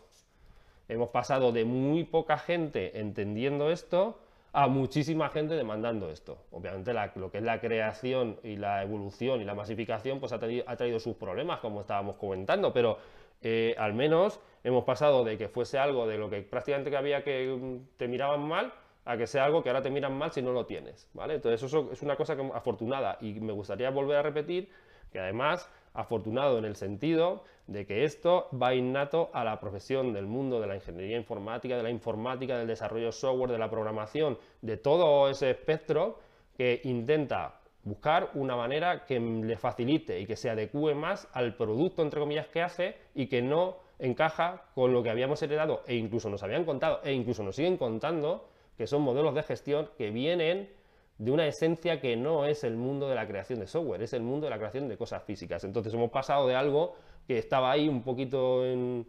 hemos 0.90 1.10
pasado 1.10 1.52
de 1.52 1.66
muy 1.66 2.04
poca 2.04 2.40
gente 2.40 3.00
entendiendo 3.00 3.70
esto 3.70 4.18
a 4.54 4.68
muchísima 4.68 5.30
gente 5.30 5.56
demandando 5.56 6.10
esto. 6.12 6.38
Obviamente 6.52 6.94
lo 7.16 7.32
que 7.32 7.40
es 7.40 7.44
la 7.44 7.60
creación 7.60 8.40
y 8.44 8.56
la 8.56 8.84
evolución 8.84 9.42
y 9.42 9.46
la 9.46 9.56
masificación 9.56 10.20
pues 10.20 10.32
ha, 10.32 10.40
traído, 10.40 11.00
sus 11.00 11.16
problemas, 11.16 11.60
como 11.60 11.82
estábamos 11.82 12.18
comentando, 12.18 12.72
pero 12.72 13.00
eh, 13.42 13.76
al 13.80 13.94
menos 13.94 14.40
hemos 14.64 14.84
pasado 14.84 15.24
de 15.24 15.40
que 15.40 15.50
fuese 15.50 15.80
algo 15.80 16.08
de 16.08 16.20
lo 16.20 16.30
que 16.30 16.42
prácticamente 16.44 16.96
había 16.96 17.24
que 17.24 17.58
mm, 17.60 17.98
te 17.98 18.08
miraban 18.08 18.42
mal 18.48 18.74
a 19.06 19.18
que 19.18 19.26
sea 19.26 19.44
algo 19.44 19.64
que 19.64 19.70
ahora 19.70 19.82
te 19.82 19.90
miran 19.90 20.18
mal 20.18 20.32
si 20.32 20.42
no 20.42 20.52
lo 20.52 20.66
tienes, 20.66 21.10
¿vale? 21.14 21.34
Entonces 21.34 21.62
eso 21.64 21.90
es 21.92 22.02
una 22.04 22.16
cosa 22.16 22.38
afortunada 22.54 23.18
y 23.20 23.34
me 23.34 23.52
gustaría 23.52 23.90
volver 23.90 24.18
a 24.18 24.22
repetir 24.22 24.70
que 25.12 25.20
además 25.20 25.70
afortunado 25.94 26.58
en 26.58 26.66
el 26.66 26.76
sentido 26.76 27.44
de 27.68 27.86
que 27.86 28.04
esto 28.04 28.50
va 28.52 28.74
innato 28.74 29.30
a 29.34 29.44
la 29.44 29.60
profesión 29.60 30.14
del 30.14 30.26
mundo 30.26 30.60
de 30.60 30.68
la 30.68 30.76
ingeniería 30.76 31.18
informática, 31.18 31.78
de 31.78 31.84
la 31.84 31.90
informática, 31.90 32.58
del 32.58 32.68
desarrollo 32.68 33.12
software, 33.12 33.52
de 33.52 33.58
la 33.58 33.70
programación, 33.70 34.38
de 34.62 34.78
todo 34.78 35.30
ese 35.30 35.52
espectro 35.52 36.20
que 36.58 36.82
intenta 36.84 37.60
buscar 37.84 38.32
una 38.36 38.56
manera 38.56 39.06
que 39.06 39.20
le 39.20 39.58
facilite 39.58 40.20
y 40.20 40.26
que 40.26 40.36
se 40.36 40.50
adecue 40.50 40.96
más 40.96 41.28
al 41.34 41.56
producto, 41.56 42.02
entre 42.02 42.20
comillas, 42.20 42.48
que 42.48 42.62
hace 42.62 42.96
y 43.14 43.28
que 43.28 43.42
no 43.42 43.78
encaja 44.00 44.64
con 44.74 44.94
lo 44.94 45.04
que 45.04 45.10
habíamos 45.10 45.42
heredado 45.42 45.84
e 45.88 45.96
incluso 45.96 46.30
nos 46.30 46.44
habían 46.44 46.66
contado 46.66 47.00
e 47.04 47.14
incluso 47.14 47.44
nos 47.44 47.56
siguen 47.56 47.78
contando 47.78 48.50
que 48.78 48.88
son 48.88 49.02
modelos 49.02 49.36
de 49.36 49.44
gestión 49.44 49.90
que 49.98 50.10
vienen 50.10 50.70
de 51.18 51.32
una 51.32 51.46
esencia 51.46 52.00
que 52.00 52.16
no 52.16 52.46
es 52.46 52.64
el 52.64 52.76
mundo 52.76 53.08
de 53.08 53.16
la 53.16 53.28
creación 53.28 53.60
de 53.60 53.68
software, 53.68 54.02
es 54.02 54.14
el 54.14 54.24
mundo 54.24 54.46
de 54.46 54.50
la 54.50 54.58
creación 54.58 54.88
de 54.88 54.98
cosas 54.98 55.24
físicas. 55.24 55.64
Entonces 55.64 55.94
hemos 55.94 56.12
pasado 56.12 56.48
de 56.48 56.56
algo 56.56 56.96
que 57.28 57.38
estaba 57.38 57.72
ahí 57.72 57.88
un 57.88 58.04
poquito 58.04 58.66
en, 58.66 59.06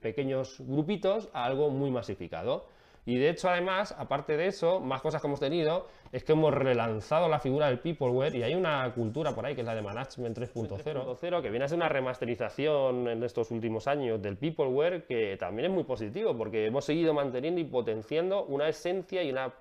pequeños 0.00 0.60
grupitos 0.60 1.28
a 1.32 1.44
algo 1.44 1.70
muy 1.70 1.90
masificado. 1.90 2.66
Y 3.06 3.16
de 3.16 3.30
hecho, 3.30 3.48
además, 3.48 3.94
aparte 3.98 4.36
de 4.36 4.46
eso, 4.46 4.80
más 4.80 5.00
cosas 5.00 5.22
que 5.22 5.26
hemos 5.26 5.40
tenido 5.40 5.86
es 6.12 6.22
que 6.24 6.32
hemos 6.32 6.52
relanzado 6.52 7.26
la 7.28 7.38
figura 7.38 7.66
del 7.66 7.80
Peopleware 7.80 8.36
y 8.36 8.42
hay 8.42 8.54
una 8.54 8.92
cultura 8.94 9.34
por 9.34 9.46
ahí 9.46 9.54
que 9.54 9.62
es 9.62 9.66
la 9.66 9.74
de 9.74 9.80
Management 9.80 10.38
3.0, 10.38 11.42
que 11.42 11.50
viene 11.50 11.64
a 11.64 11.68
ser 11.68 11.76
una 11.76 11.88
remasterización 11.88 13.08
en 13.08 13.24
estos 13.24 13.50
últimos 13.50 13.88
años 13.88 14.20
del 14.20 14.36
Peopleware 14.36 15.06
que 15.06 15.36
también 15.38 15.70
es 15.70 15.74
muy 15.74 15.84
positivo 15.84 16.36
porque 16.36 16.66
hemos 16.66 16.84
seguido 16.84 17.14
manteniendo 17.14 17.60
y 17.60 17.64
potenciando 17.64 18.44
una 18.44 18.68
esencia 18.68 19.22
y 19.22 19.30
una 19.30 19.54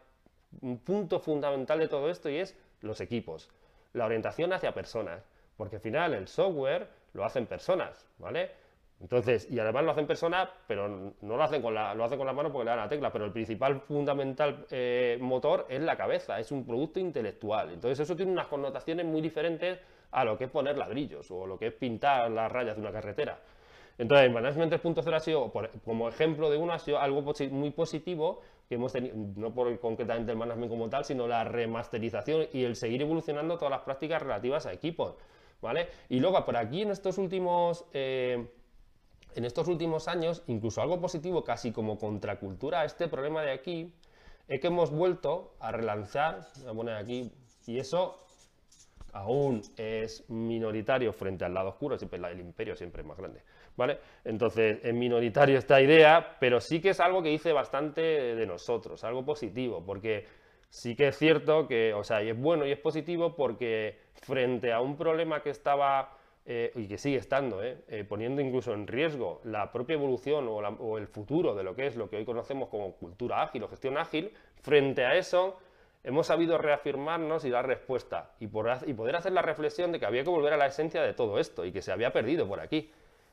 un 0.61 0.79
punto 0.79 1.19
fundamental 1.19 1.79
de 1.79 1.87
todo 1.87 2.09
esto 2.09 2.29
y 2.29 2.37
es 2.37 2.57
los 2.81 3.01
equipos, 3.01 3.49
la 3.93 4.05
orientación 4.05 4.53
hacia 4.53 4.73
personas, 4.73 5.23
porque 5.55 5.77
al 5.77 5.81
final 5.81 6.13
el 6.13 6.27
software 6.27 6.87
lo 7.13 7.25
hacen 7.25 7.45
personas, 7.45 8.07
¿vale? 8.19 8.51
Entonces, 8.99 9.47
y 9.51 9.59
además 9.59 9.83
lo 9.83 9.91
hacen 9.91 10.07
personas, 10.07 10.49
pero 10.67 10.87
no 10.87 11.37
lo 11.37 11.43
hacen 11.43 11.61
con 11.61 11.73
la, 11.73 11.93
lo 11.93 12.03
hacen 12.03 12.17
con 12.17 12.25
la 12.25 12.33
mano 12.33 12.51
porque 12.51 12.65
le 12.65 12.71
dan 12.71 12.79
la 12.79 12.89
tecla, 12.89 13.11
pero 13.11 13.25
el 13.25 13.31
principal 13.31 13.79
fundamental 13.81 14.65
eh, 14.71 15.17
motor 15.21 15.67
es 15.69 15.81
la 15.81 15.95
cabeza, 15.95 16.39
es 16.39 16.51
un 16.51 16.65
producto 16.65 16.99
intelectual. 16.99 17.71
Entonces 17.71 17.99
eso 17.99 18.15
tiene 18.15 18.31
unas 18.31 18.47
connotaciones 18.47 19.05
muy 19.05 19.21
diferentes 19.21 19.79
a 20.11 20.23
lo 20.23 20.37
que 20.37 20.45
es 20.45 20.49
poner 20.49 20.77
ladrillos 20.77 21.29
o 21.29 21.45
lo 21.45 21.59
que 21.59 21.67
es 21.67 21.73
pintar 21.73 22.31
las 22.31 22.51
rayas 22.51 22.75
de 22.75 22.81
una 22.81 22.91
carretera. 22.91 23.39
Entonces, 23.99 24.31
Management 24.31 24.73
3.0 24.73 25.13
ha 25.15 25.19
sido, 25.19 25.51
como 25.83 26.07
ejemplo 26.07 26.49
de 26.49 26.57
uno, 26.57 26.73
ha 26.73 26.79
sido 26.79 26.99
algo 26.99 27.23
muy 27.51 27.71
positivo 27.71 28.41
que 28.67 28.75
hemos 28.75 28.91
tenido, 28.91 29.15
no 29.35 29.53
por 29.53 29.79
concretamente 29.79 30.31
el 30.31 30.37
management 30.37 30.71
como 30.71 30.89
tal, 30.89 31.05
sino 31.05 31.27
la 31.27 31.43
remasterización 31.43 32.47
y 32.53 32.63
el 32.63 32.75
seguir 32.75 33.01
evolucionando 33.01 33.57
todas 33.57 33.71
las 33.71 33.81
prácticas 33.81 34.21
relativas 34.21 34.65
a 34.65 34.73
equipos, 34.73 35.15
¿vale? 35.61 35.87
Y 36.09 36.19
luego, 36.19 36.43
por 36.45 36.57
aquí 36.57 36.81
en 36.81 36.91
estos 36.91 37.17
últimos... 37.17 37.85
Eh, 37.93 38.47
en 39.35 39.45
estos 39.45 39.67
últimos 39.67 40.07
años, 40.07 40.41
incluso 40.47 40.81
algo 40.81 40.99
positivo, 40.99 41.43
casi 41.43 41.71
como 41.71 41.99
contracultura 41.99 42.81
a 42.81 42.85
este 42.85 43.07
problema 43.07 43.43
de 43.43 43.51
aquí, 43.51 43.93
es 44.47 44.59
que 44.59 44.67
hemos 44.67 44.89
vuelto 44.89 45.53
a 45.59 45.71
relanzar, 45.71 46.47
voy 46.63 46.71
a 46.71 46.73
poner 46.73 46.95
aquí, 46.95 47.31
y 47.67 47.77
eso 47.77 48.17
aún 49.13 49.61
es 49.77 50.27
minoritario 50.29 51.13
frente 51.13 51.45
al 51.45 51.53
lado 51.53 51.69
oscuro, 51.69 51.99
siempre 51.99 52.19
el 52.31 52.39
imperio 52.39 52.75
siempre 52.75 53.03
es 53.03 53.07
más 53.07 53.17
grande, 53.17 53.43
¿vale? 53.77 53.99
Entonces, 54.25 54.79
es 54.83 54.93
minoritario 54.93 55.57
esta 55.57 55.79
idea, 55.79 56.35
pero 56.39 56.59
sí 56.59 56.81
que 56.81 56.89
es 56.89 56.99
algo 56.99 57.23
que 57.23 57.29
dice 57.29 57.53
bastante 57.53 58.01
de 58.01 58.45
nosotros, 58.45 59.03
algo 59.03 59.23
positivo, 59.23 59.85
porque 59.85 60.25
sí 60.69 60.95
que 60.95 61.07
es 61.07 61.17
cierto 61.17 61.67
que, 61.67 61.93
o 61.93 62.03
sea, 62.03 62.21
y 62.23 62.29
es 62.29 62.37
bueno 62.37 62.65
y 62.65 62.71
es 62.71 62.79
positivo 62.79 63.35
porque 63.35 63.99
frente 64.15 64.73
a 64.73 64.81
un 64.81 64.97
problema 64.97 65.41
que 65.41 65.51
estaba 65.51 66.17
eh, 66.45 66.71
y 66.75 66.87
que 66.87 66.97
sigue 66.97 67.17
estando, 67.17 67.63
eh, 67.63 67.83
eh, 67.87 68.03
poniendo 68.03 68.41
incluso 68.41 68.73
en 68.73 68.87
riesgo 68.87 69.41
la 69.43 69.71
propia 69.71 69.93
evolución 69.93 70.47
o, 70.47 70.55
o, 70.55 70.97
el 70.97 71.07
futuro 71.07 71.55
de 71.55 71.63
lo 71.63 71.75
que 71.75 71.87
es 71.87 71.95
lo 71.95 72.09
que 72.09 72.17
hoy 72.17 72.25
conocemos 72.25 72.69
como 72.69 72.93
cultura 72.93 73.43
ágil 73.43 73.63
o 73.63 73.67
gestión 73.67 73.97
ágil, 73.97 74.31
frente 74.61 75.05
a 75.05 75.15
eso 75.15 75.59
hemos 76.07 76.27
sabido 76.27 76.57
reafirmarnos 76.57 77.43
y 77.43 77.49
dar 77.49 77.67
respuesta 77.67 78.31
y, 78.39 78.47
poder 78.47 79.15
hacer 79.15 79.33
la 79.33 79.41
reflexión 79.41 79.91
de 79.91 79.99
que 79.99 80.05
había 80.05 80.23
que 80.23 80.29
volver 80.29 80.53
a 80.53 80.57
la 80.57 80.67
esencia 80.67 81.01
de 81.01 81.13
todo 81.13 81.37
esto 81.37 81.65
y 81.65 81.73
que 81.73 81.81
se 81.81 81.91
había 81.91 82.11
perdido 82.11 82.47
por 82.47 82.61
aquí. 82.61 82.89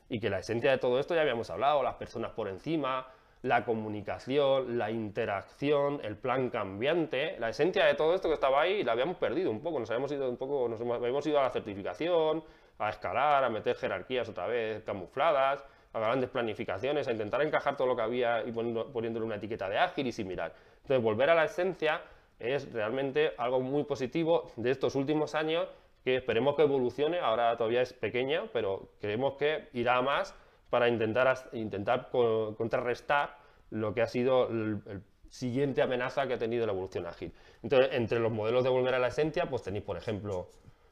Y 0.09 0.19
que 0.19 0.29
la 0.29 0.39
esencia 0.39 0.71
de 0.71 0.77
todo 0.77 0.99
esto 0.99 1.15
ya 1.15 1.21
habíamos 1.21 1.49
hablado, 1.49 1.81
las 1.81 1.95
personas 1.95 2.31
por 2.31 2.47
encima, 2.47 3.07
la 3.41 3.63
comunicación, 3.63 4.77
la 4.77 4.89
interacción, 4.89 5.99
el 6.03 6.15
plan 6.15 6.49
cambiante, 6.49 7.39
la 7.39 7.49
esencia 7.49 7.85
de 7.85 7.93
todo 7.93 8.15
esto 8.15 8.27
que 8.27 8.33
estaba 8.33 8.61
ahí 8.61 8.83
la 8.83 8.93
habíamos 8.93 9.17
perdido 9.17 9.51
un 9.51 9.61
poco, 9.61 9.79
nos 9.79 9.89
habíamos 9.91 10.11
ido 10.11 10.27
un 10.29 10.37
poco, 10.37 10.67
nos 10.67 10.81
habíamos 10.81 11.25
ido 11.27 11.39
a 11.39 11.43
la 11.43 11.51
certificación, 11.51 12.43
a 12.79 12.89
escalar, 12.89 13.43
a 13.43 13.49
meter 13.49 13.75
jerarquías 13.75 14.27
otra 14.29 14.47
vez 14.47 14.83
camufladas, 14.83 15.63
a 15.93 15.99
grandes 15.99 16.29
planificaciones, 16.29 17.07
a 17.07 17.11
intentar 17.11 17.41
encajar 17.41 17.77
todo 17.77 17.87
lo 17.87 17.95
que 17.95 18.01
había 18.01 18.43
y 18.43 18.51
poniéndole 18.51 19.25
una 19.25 19.35
etiqueta 19.35 19.69
de 19.69 19.77
ágil 19.77 20.07
y 20.07 20.11
similar. 20.11 20.51
Entonces, 20.81 21.03
volver 21.03 21.29
a 21.29 21.35
la 21.35 21.45
esencia 21.45 22.01
es 22.39 22.71
realmente 22.73 23.33
algo 23.37 23.61
muy 23.61 23.83
positivo 23.83 24.51
de 24.55 24.71
estos 24.71 24.95
últimos 24.95 25.35
años 25.35 25.69
que 26.05 26.17
esperemos 26.17 26.55
que 26.55 26.61
evolucione, 26.61 27.19
ahora 27.19 27.57
todavía 27.57 27.81
es 27.81 27.91
pequeña, 27.91 28.43
pero 28.53 28.91
creemos 29.01 29.33
que 29.33 29.69
irá 29.73 29.99
más 30.03 30.35
para 30.69 30.87
intentar, 30.87 31.35
intentar 31.51 32.09
contrarrestar 32.11 33.37
lo 33.71 33.95
que 33.95 34.03
ha 34.03 34.07
sido 34.07 34.47
el, 34.47 35.01
siguiente 35.29 35.81
amenaza 35.81 36.27
que 36.27 36.35
ha 36.35 36.37
tenido 36.37 36.65
la 36.65 36.71
evolución 36.71 37.07
ágil. 37.07 37.33
Entonces, 37.61 37.89
entre 37.93 38.19
los 38.19 38.31
modelos 38.31 38.63
de 38.63 38.69
volver 38.69 38.93
a 38.93 38.99
la 38.99 39.07
esencia, 39.07 39.49
pues 39.49 39.63
tenéis, 39.63 39.83
por 39.83 39.97
ejemplo, 39.97 40.47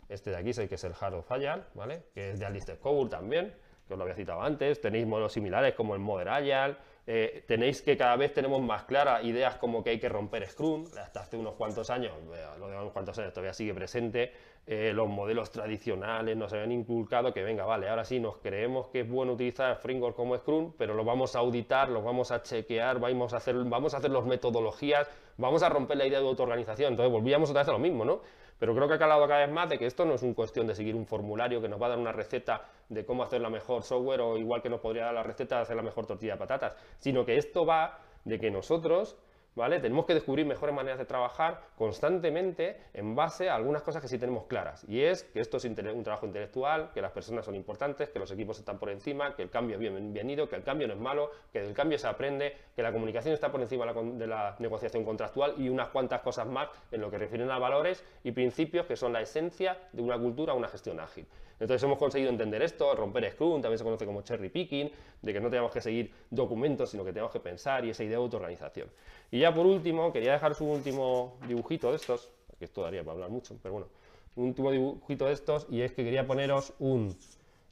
este 0.10 0.32
de 0.32 0.38
aquí, 0.38 0.52
que 0.68 0.76
es 0.76 0.84
el 0.84 0.94
Hard 1.00 1.14
of 1.14 1.32
Agile, 1.32 1.62
¿vale? 1.76 2.04
que 2.14 2.32
es 2.32 2.40
de 2.40 2.46
Alistair 2.46 2.80
Coburn 2.80 3.10
también, 3.10 3.54
que 3.88 3.94
os 3.94 3.98
lo 3.98 4.04
había 4.04 4.16
citado 4.16 4.42
antes. 4.42 4.82
Tenéis 4.82 5.06
modelos 5.06 5.32
similares 5.32 5.76
como 5.76 5.94
el 5.94 6.02
Modern 6.02 6.30
Agile, 6.30 6.76
eh, 7.06 7.44
tenéis 7.48 7.82
que 7.82 7.98
cada 7.98 8.16
vez 8.16 8.34
tenemos 8.34 8.62
más 8.62 8.86
claras 8.86 9.26
ideas 9.26 9.58
como 9.58 9.84
que 9.84 9.90
hay 9.92 10.00
que 10.00 10.08
romper 10.08 10.48
Scrum, 10.48 10.86
hasta 10.98 11.22
hace 11.22 11.36
unos 11.36 11.56
cuantos 11.56 11.90
años, 11.90 12.14
lo 12.58 12.70
de 12.70 12.78
unos 12.78 12.94
cuantos 12.94 13.18
años 13.20 13.34
todavía 13.34 13.54
sigue 13.54 13.74
presente, 13.74 14.32
eh, 14.66 14.94
los 14.94 15.10
modelos 15.10 15.52
tradicionales 15.52 16.38
nos 16.38 16.54
habían 16.54 16.72
inculcado 16.72 17.34
que 17.34 17.44
venga, 17.44 17.66
vale, 17.66 17.90
ahora 17.90 18.06
sí 18.06 18.22
nos 18.22 18.38
creemos 18.38 18.88
que 18.88 19.02
es 19.02 19.10
bueno 19.10 19.34
utilizar 19.34 19.76
framework 19.76 20.16
como 20.16 20.38
Scrum, 20.38 20.72
pero 20.78 20.94
lo 20.94 21.04
vamos 21.04 21.36
a 21.36 21.40
auditar, 21.40 21.90
lo 21.90 22.02
vamos 22.02 22.32
a 22.32 22.42
chequear, 22.42 23.00
vamos 23.00 23.34
a 23.34 23.38
hacer, 23.38 23.56
vamos 23.66 23.94
a 23.94 23.98
hacer 23.98 24.12
las 24.12 24.24
metodologías, 24.24 25.10
vamos 25.38 25.62
a 25.64 25.70
romper 25.70 25.98
la 25.98 26.08
idea 26.08 26.22
de 26.22 26.28
autoorganización, 26.28 26.94
entonces 26.94 27.12
volvíamos 27.12 27.50
otra 27.50 27.64
vez 27.64 27.68
a 27.70 27.74
lo 27.74 27.80
mismo, 27.80 28.06
¿no? 28.06 28.22
Pero 28.60 28.76
creo 28.76 28.88
que 28.88 28.94
ha 28.96 29.00
calado 29.00 29.28
cada 29.28 29.46
vez 29.46 29.52
más 29.52 29.70
de 29.70 29.78
que 29.78 29.86
esto 29.86 30.06
no 30.06 30.16
es 30.16 30.24
una 30.24 30.34
cuestión 30.34 30.68
de 30.68 30.76
seguir 30.76 30.96
un 30.96 31.06
formulario 31.06 31.62
que 31.62 31.68
nos 31.68 31.82
va 31.82 31.88
a 31.88 31.90
dar 31.90 32.00
una 32.00 32.12
receta 32.12 32.70
de 32.90 33.06
cómo 33.06 33.24
hacer 33.24 33.42
la 33.42 33.50
mejor 33.50 33.84
software 33.84 34.22
o 34.22 34.38
igual 34.38 34.62
que 34.62 34.70
nos 34.70 34.80
podría 34.80 35.06
dar 35.06 35.14
la 35.14 35.24
receta 35.24 35.58
de 35.58 35.62
hacer 35.64 35.76
la 35.76 35.84
mejor 35.84 36.06
tortilla 36.06 36.34
de 36.34 36.40
patatas, 36.40 36.76
sino 37.00 37.26
que 37.26 37.38
esto 37.38 37.66
va 37.66 38.00
de 38.26 38.40
que 38.40 38.52
nosotros 38.52 39.18
¿vale? 39.56 39.80
Tenemos 39.80 40.06
que 40.06 40.14
descubrir 40.14 40.46
mejores 40.46 40.76
maneras 40.76 41.00
de 41.00 41.06
trabajar 41.06 41.62
constantemente 41.78 42.78
en 42.94 43.16
base 43.16 43.50
a 43.50 43.56
algunas 43.56 43.82
cosas 43.82 44.02
que 44.02 44.08
sí 44.08 44.18
tenemos 44.18 44.46
claras. 44.46 44.86
Y 44.88 45.02
es 45.02 45.24
que 45.24 45.40
esto 45.40 45.58
es 45.58 45.66
un 45.66 46.04
trabajo 46.04 46.26
intelectual, 46.26 46.92
que 46.94 47.02
las 47.02 47.12
personas 47.12 47.46
son 47.46 47.56
importantes, 47.56 48.10
que 48.10 48.20
los 48.20 48.32
equipos 48.32 48.60
están 48.60 48.80
por 48.80 48.90
encima, 48.90 49.36
que 49.36 49.44
el 49.44 49.50
cambio 49.50 49.76
es 49.76 49.80
bienvenido, 49.80 50.48
que 50.50 50.56
el 50.56 50.64
cambio 50.64 50.88
no 50.88 50.94
es 50.94 51.00
malo, 51.00 51.32
que 51.52 51.62
del 51.62 51.74
cambio 51.74 51.98
se 51.98 52.08
aprende, 52.08 52.56
que 52.76 52.82
la 52.82 52.92
comunicación 52.92 53.34
está 53.34 53.52
por 53.52 53.62
encima 53.62 53.86
de 53.94 54.28
la 54.28 54.56
negociación 54.60 55.04
contractual 55.04 55.56
y 55.58 55.70
unas 55.70 55.90
cuantas 55.90 56.22
cosas 56.22 56.48
más 56.48 56.70
en 56.92 57.02
lo 57.02 57.10
que 57.10 57.18
refieren 57.18 57.50
a 57.52 57.60
valores 57.60 58.04
y 58.24 58.32
principios 58.32 58.86
que 58.86 58.96
son 58.96 59.14
la 59.14 59.22
esencia 59.22 59.78
de 59.92 60.02
una 60.02 60.18
cultura, 60.18 60.54
una 60.54 60.68
gestión 60.68 61.00
ágil. 61.00 61.28
Entonces 61.64 61.82
hemos 61.84 61.98
conseguido 61.98 62.30
entender 62.30 62.62
esto, 62.62 62.94
romper 62.94 63.32
Scrum, 63.32 63.62
también 63.62 63.78
se 63.78 63.86
conoce 63.86 64.06
como 64.06 64.22
cherry 64.22 64.50
picking, 64.50 64.92
de 65.22 65.32
que 65.32 65.40
no 65.40 65.50
tenemos 65.50 65.72
que 65.72 65.80
seguir 65.80 66.12
documentos, 66.30 66.90
sino 66.90 67.06
que 67.06 67.14
tenemos 67.14 67.32
que 67.32 67.40
pensar 67.40 67.86
y 67.86 67.92
esa 67.92 68.04
idea 68.04 68.18
de 68.18 68.24
autoorganización. 68.24 68.90
Y 69.32 69.40
ya 69.40 69.54
por 69.54 69.66
último, 69.66 70.12
quería 70.12 70.34
dejaros 70.34 70.60
un 70.60 70.72
último 70.72 71.38
dibujito 71.48 71.90
de 71.92 71.96
estos, 71.96 72.30
que 72.60 72.66
esto 72.66 72.82
daría 72.82 73.02
para 73.02 73.14
hablar 73.14 73.30
mucho, 73.30 73.58
pero 73.64 73.76
bueno, 73.76 73.88
un 74.36 74.48
último 74.48 74.72
dibujito 74.72 75.26
de 75.26 75.32
estos 75.32 75.66
y 75.70 75.80
es 75.80 75.94
que 75.94 76.04
quería 76.04 76.28
poneros 76.28 76.74
un 76.80 77.18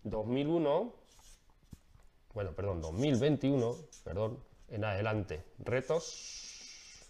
2001, 0.06 0.94
bueno, 2.34 2.52
perdón, 2.54 2.82
2021, 2.82 3.76
perdón, 4.06 4.38
en 4.70 4.86
adelante, 4.86 5.44
retos, 5.60 7.04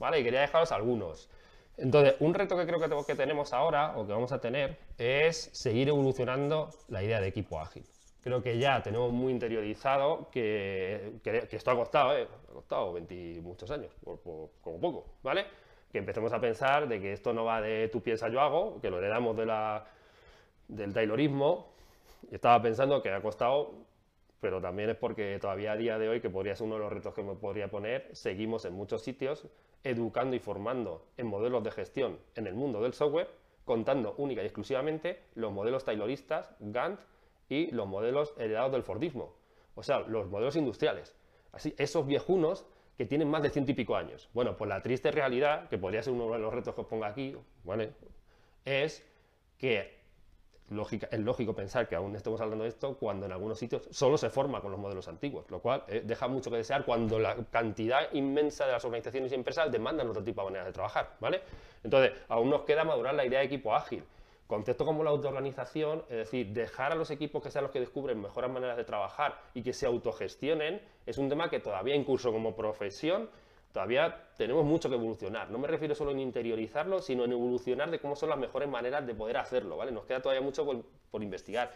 ¿vale? 0.00 0.18
Y 0.18 0.24
quería 0.24 0.40
dejaros 0.40 0.72
algunos. 0.72 1.28
Entonces, 1.78 2.14
un 2.20 2.32
reto 2.32 2.56
que 2.56 2.66
creo 2.66 3.04
que 3.04 3.14
tenemos 3.14 3.52
ahora, 3.52 3.96
o 3.96 4.06
que 4.06 4.12
vamos 4.12 4.32
a 4.32 4.40
tener, 4.40 4.78
es 4.96 5.50
seguir 5.52 5.88
evolucionando 5.88 6.70
la 6.88 7.02
idea 7.02 7.20
de 7.20 7.28
equipo 7.28 7.60
ágil. 7.60 7.84
Creo 8.22 8.42
que 8.42 8.58
ya 8.58 8.82
tenemos 8.82 9.12
muy 9.12 9.32
interiorizado 9.32 10.28
que, 10.30 11.20
esto 11.24 11.70
ha 11.70 11.76
costado, 11.76 12.16
¿eh? 12.16 12.26
ha 12.50 12.52
costado 12.52 12.94
20 12.94 13.40
muchos 13.42 13.70
años, 13.70 13.92
como 14.02 14.80
poco, 14.80 15.04
¿vale? 15.22 15.46
Que 15.92 15.98
empecemos 15.98 16.32
a 16.32 16.40
pensar 16.40 16.88
de 16.88 17.00
que 17.00 17.12
esto 17.12 17.32
no 17.32 17.44
va 17.44 17.60
de 17.60 17.88
tú 17.88 18.02
piensas, 18.02 18.32
yo 18.32 18.40
hago, 18.40 18.80
que 18.80 18.90
lo 18.90 18.98
heredamos 18.98 19.36
del 19.36 20.92
taylorismo, 20.92 21.68
estaba 22.32 22.60
pensando 22.60 23.02
que 23.02 23.12
ha 23.12 23.20
costado, 23.20 23.74
pero 24.40 24.60
también 24.60 24.90
es 24.90 24.96
porque 24.96 25.38
todavía 25.40 25.72
a 25.72 25.76
día 25.76 25.98
de 25.98 26.08
hoy, 26.08 26.20
que 26.20 26.30
podría 26.30 26.56
ser 26.56 26.66
uno 26.66 26.76
de 26.76 26.80
los 26.80 26.92
retos 26.92 27.14
que 27.14 27.22
me 27.22 27.34
podría 27.34 27.68
poner, 27.68 28.08
seguimos 28.12 28.64
en 28.64 28.72
muchos 28.72 29.02
sitios 29.02 29.46
educando 29.84 30.36
y 30.36 30.38
formando 30.38 31.06
en 31.16 31.26
modelos 31.26 31.62
de 31.62 31.70
gestión 31.70 32.18
en 32.34 32.46
el 32.46 32.54
mundo 32.54 32.80
del 32.82 32.92
software, 32.92 33.28
contando 33.64 34.14
única 34.18 34.42
y 34.42 34.46
exclusivamente 34.46 35.22
los 35.34 35.52
modelos 35.52 35.84
tayloristas, 35.84 36.54
Gantt 36.60 37.00
y 37.48 37.70
los 37.70 37.86
modelos 37.86 38.34
heredados 38.38 38.72
del 38.72 38.82
Fordismo, 38.82 39.34
o 39.74 39.82
sea, 39.82 40.00
los 40.00 40.28
modelos 40.28 40.56
industriales. 40.56 41.16
Así, 41.52 41.74
esos 41.78 42.06
viejunos 42.06 42.66
que 42.96 43.06
tienen 43.06 43.28
más 43.28 43.42
de 43.42 43.50
ciento 43.50 43.72
y 43.72 43.74
pico 43.74 43.96
años. 43.96 44.28
Bueno, 44.32 44.56
pues 44.56 44.68
la 44.68 44.82
triste 44.82 45.10
realidad, 45.10 45.68
que 45.68 45.78
podría 45.78 46.02
ser 46.02 46.12
uno 46.12 46.32
de 46.32 46.38
los 46.38 46.52
retos 46.52 46.74
que 46.74 46.80
os 46.80 46.86
ponga 46.86 47.08
aquí, 47.08 47.36
¿vale? 47.64 47.92
es 48.66 49.06
que 49.58 49.95
es 50.68 51.20
lógico 51.20 51.54
pensar 51.54 51.88
que 51.88 51.94
aún 51.94 52.16
estemos 52.16 52.40
hablando 52.40 52.64
de 52.64 52.70
esto 52.70 52.96
cuando 52.96 53.26
en 53.26 53.32
algunos 53.32 53.58
sitios 53.58 53.88
solo 53.90 54.18
se 54.18 54.30
forma 54.30 54.60
con 54.60 54.72
los 54.72 54.80
modelos 54.80 55.06
antiguos, 55.06 55.48
lo 55.50 55.60
cual 55.60 55.84
eh, 55.86 56.02
deja 56.04 56.26
mucho 56.26 56.50
que 56.50 56.56
desear 56.56 56.84
cuando 56.84 57.18
la 57.18 57.36
cantidad 57.50 58.12
inmensa 58.12 58.66
de 58.66 58.72
las 58.72 58.84
organizaciones 58.84 59.30
y 59.30 59.36
empresas 59.36 59.70
demandan 59.70 60.08
otro 60.08 60.24
tipo 60.24 60.40
de 60.40 60.46
maneras 60.46 60.66
de 60.66 60.72
trabajar, 60.72 61.14
¿vale? 61.20 61.42
Entonces, 61.84 62.12
aún 62.28 62.50
nos 62.50 62.62
queda 62.62 62.84
madurar 62.84 63.14
la 63.14 63.24
idea 63.24 63.38
de 63.40 63.46
equipo 63.46 63.74
ágil. 63.74 64.02
Concepto 64.48 64.84
como 64.84 65.02
la 65.02 65.10
autoorganización, 65.10 66.04
es 66.08 66.18
decir, 66.18 66.48
dejar 66.48 66.92
a 66.92 66.94
los 66.94 67.10
equipos 67.10 67.42
que 67.42 67.50
sean 67.50 67.64
los 67.64 67.72
que 67.72 67.80
descubren 67.80 68.20
mejores 68.20 68.50
maneras 68.50 68.76
de 68.76 68.84
trabajar 68.84 69.40
y 69.54 69.62
que 69.62 69.72
se 69.72 69.86
autogestionen, 69.86 70.80
es 71.04 71.18
un 71.18 71.28
tema 71.28 71.50
que 71.50 71.58
todavía 71.60 71.96
incluso 71.96 72.32
como 72.32 72.54
profesión 72.54 73.28
todavía 73.72 74.28
tenemos 74.36 74.64
mucho 74.64 74.88
que 74.88 74.94
evolucionar. 74.94 75.50
No 75.50 75.58
me 75.58 75.68
refiero 75.68 75.94
solo 75.94 76.10
en 76.10 76.20
interiorizarlo, 76.20 77.00
sino 77.00 77.24
en 77.24 77.32
evolucionar 77.32 77.90
de 77.90 77.98
cómo 77.98 78.16
son 78.16 78.30
las 78.30 78.38
mejores 78.38 78.68
maneras 78.68 79.06
de 79.06 79.14
poder 79.14 79.36
hacerlo, 79.36 79.76
¿vale? 79.76 79.92
Nos 79.92 80.04
queda 80.04 80.20
todavía 80.20 80.42
mucho 80.42 80.64
por, 81.10 81.22
investigar. 81.22 81.72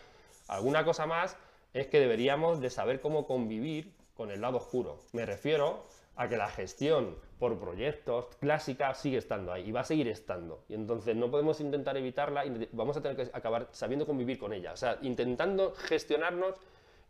Alguna 0.49 0.85
cosa 0.85 1.07
más 1.07 1.37
es 1.73 1.87
que 1.87 2.01
deberíamos 2.01 2.61
de 2.61 2.71
saber 2.71 3.01
cómo 3.01 3.27
convivir 3.27 3.95
con 4.15 4.31
el 4.31 4.41
lado 4.41 4.59
oscuro. 4.59 4.99
Me 5.13 5.25
refiero 5.25 5.87
a 6.17 6.29
que 6.29 6.37
la 6.37 6.49
gestión 6.49 7.17
por 7.39 7.59
proyectos 7.59 8.27
clásica 8.39 8.93
sigue 8.95 9.17
estando 9.17 9.53
ahí 9.53 9.69
y 9.69 9.73
va 9.73 9.81
a 9.81 9.85
seguir 9.85 10.09
estando. 10.09 10.65
Y 10.69 10.75
entonces 10.75 11.17
no 11.17 11.31
podemos 11.31 11.61
intentar 11.61 11.97
evitarla 11.97 12.45
vamos 12.73 12.97
a 12.99 13.01
tener 13.01 13.17
que 13.17 13.31
acabar 13.35 13.69
sabiendo 13.73 14.05
convivir 14.07 14.39
con 14.39 14.53
ella. 14.53 14.73
O 14.73 14.77
sea, 14.77 14.99
intentando 15.01 15.73
gestionarnos 15.75 16.57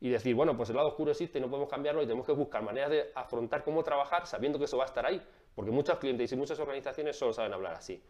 y 0.01 0.09
decir, 0.09 0.35
bueno, 0.35 0.57
pues 0.57 0.71
el 0.71 0.77
lado 0.77 0.89
oscuro 0.89 1.11
existe 1.11 1.39
y 1.39 1.41
no 1.43 1.49
podemos 1.49 1.69
cambiarlo 1.69 2.03
y 2.03 2.07
tenemos 2.07 2.27
que 2.27 2.33
buscar 2.33 2.63
maneras 2.63 2.91
de 2.91 3.13
afrontar 3.15 3.63
cómo 3.63 3.83
trabajar 3.83 4.27
sabiendo 4.27 4.59
que 4.59 4.65
eso 4.65 4.79
va 4.79 4.85
a 4.85 4.87
estar 4.87 5.05
ahí, 5.05 5.21
porque 5.55 5.71
muchos 5.71 5.99
clientes 5.99 6.33
y 6.33 6.37
muchas 6.37 6.59
organizaciones 6.59 7.17
solo 7.17 7.33
saben 7.33 7.53
hablar 7.53 7.75
así. 7.75 8.03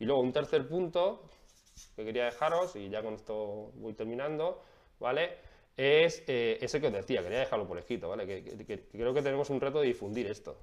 Y 0.00 0.04
luego 0.04 0.20
un 0.20 0.32
tercer 0.32 0.68
punto 0.68 1.22
que 1.94 2.04
quería 2.04 2.24
dejaros, 2.24 2.74
y 2.74 2.88
ya 2.88 3.02
con 3.02 3.14
esto 3.14 3.70
voy 3.74 3.94
terminando, 3.94 4.62
¿vale? 4.98 5.36
Es 5.76 6.24
eh, 6.26 6.58
ese 6.60 6.80
que 6.80 6.88
os 6.88 6.92
decía, 6.92 7.22
quería 7.22 7.38
dejarlo 7.38 7.68
por 7.68 7.78
escrito, 7.78 8.08
¿vale? 8.08 8.26
que 8.26 8.88
creo 8.90 9.14
que 9.14 9.22
tenemos 9.22 9.48
un 9.50 9.60
reto 9.60 9.80
de 9.80 9.86
difundir 9.86 10.26
esto. 10.26 10.58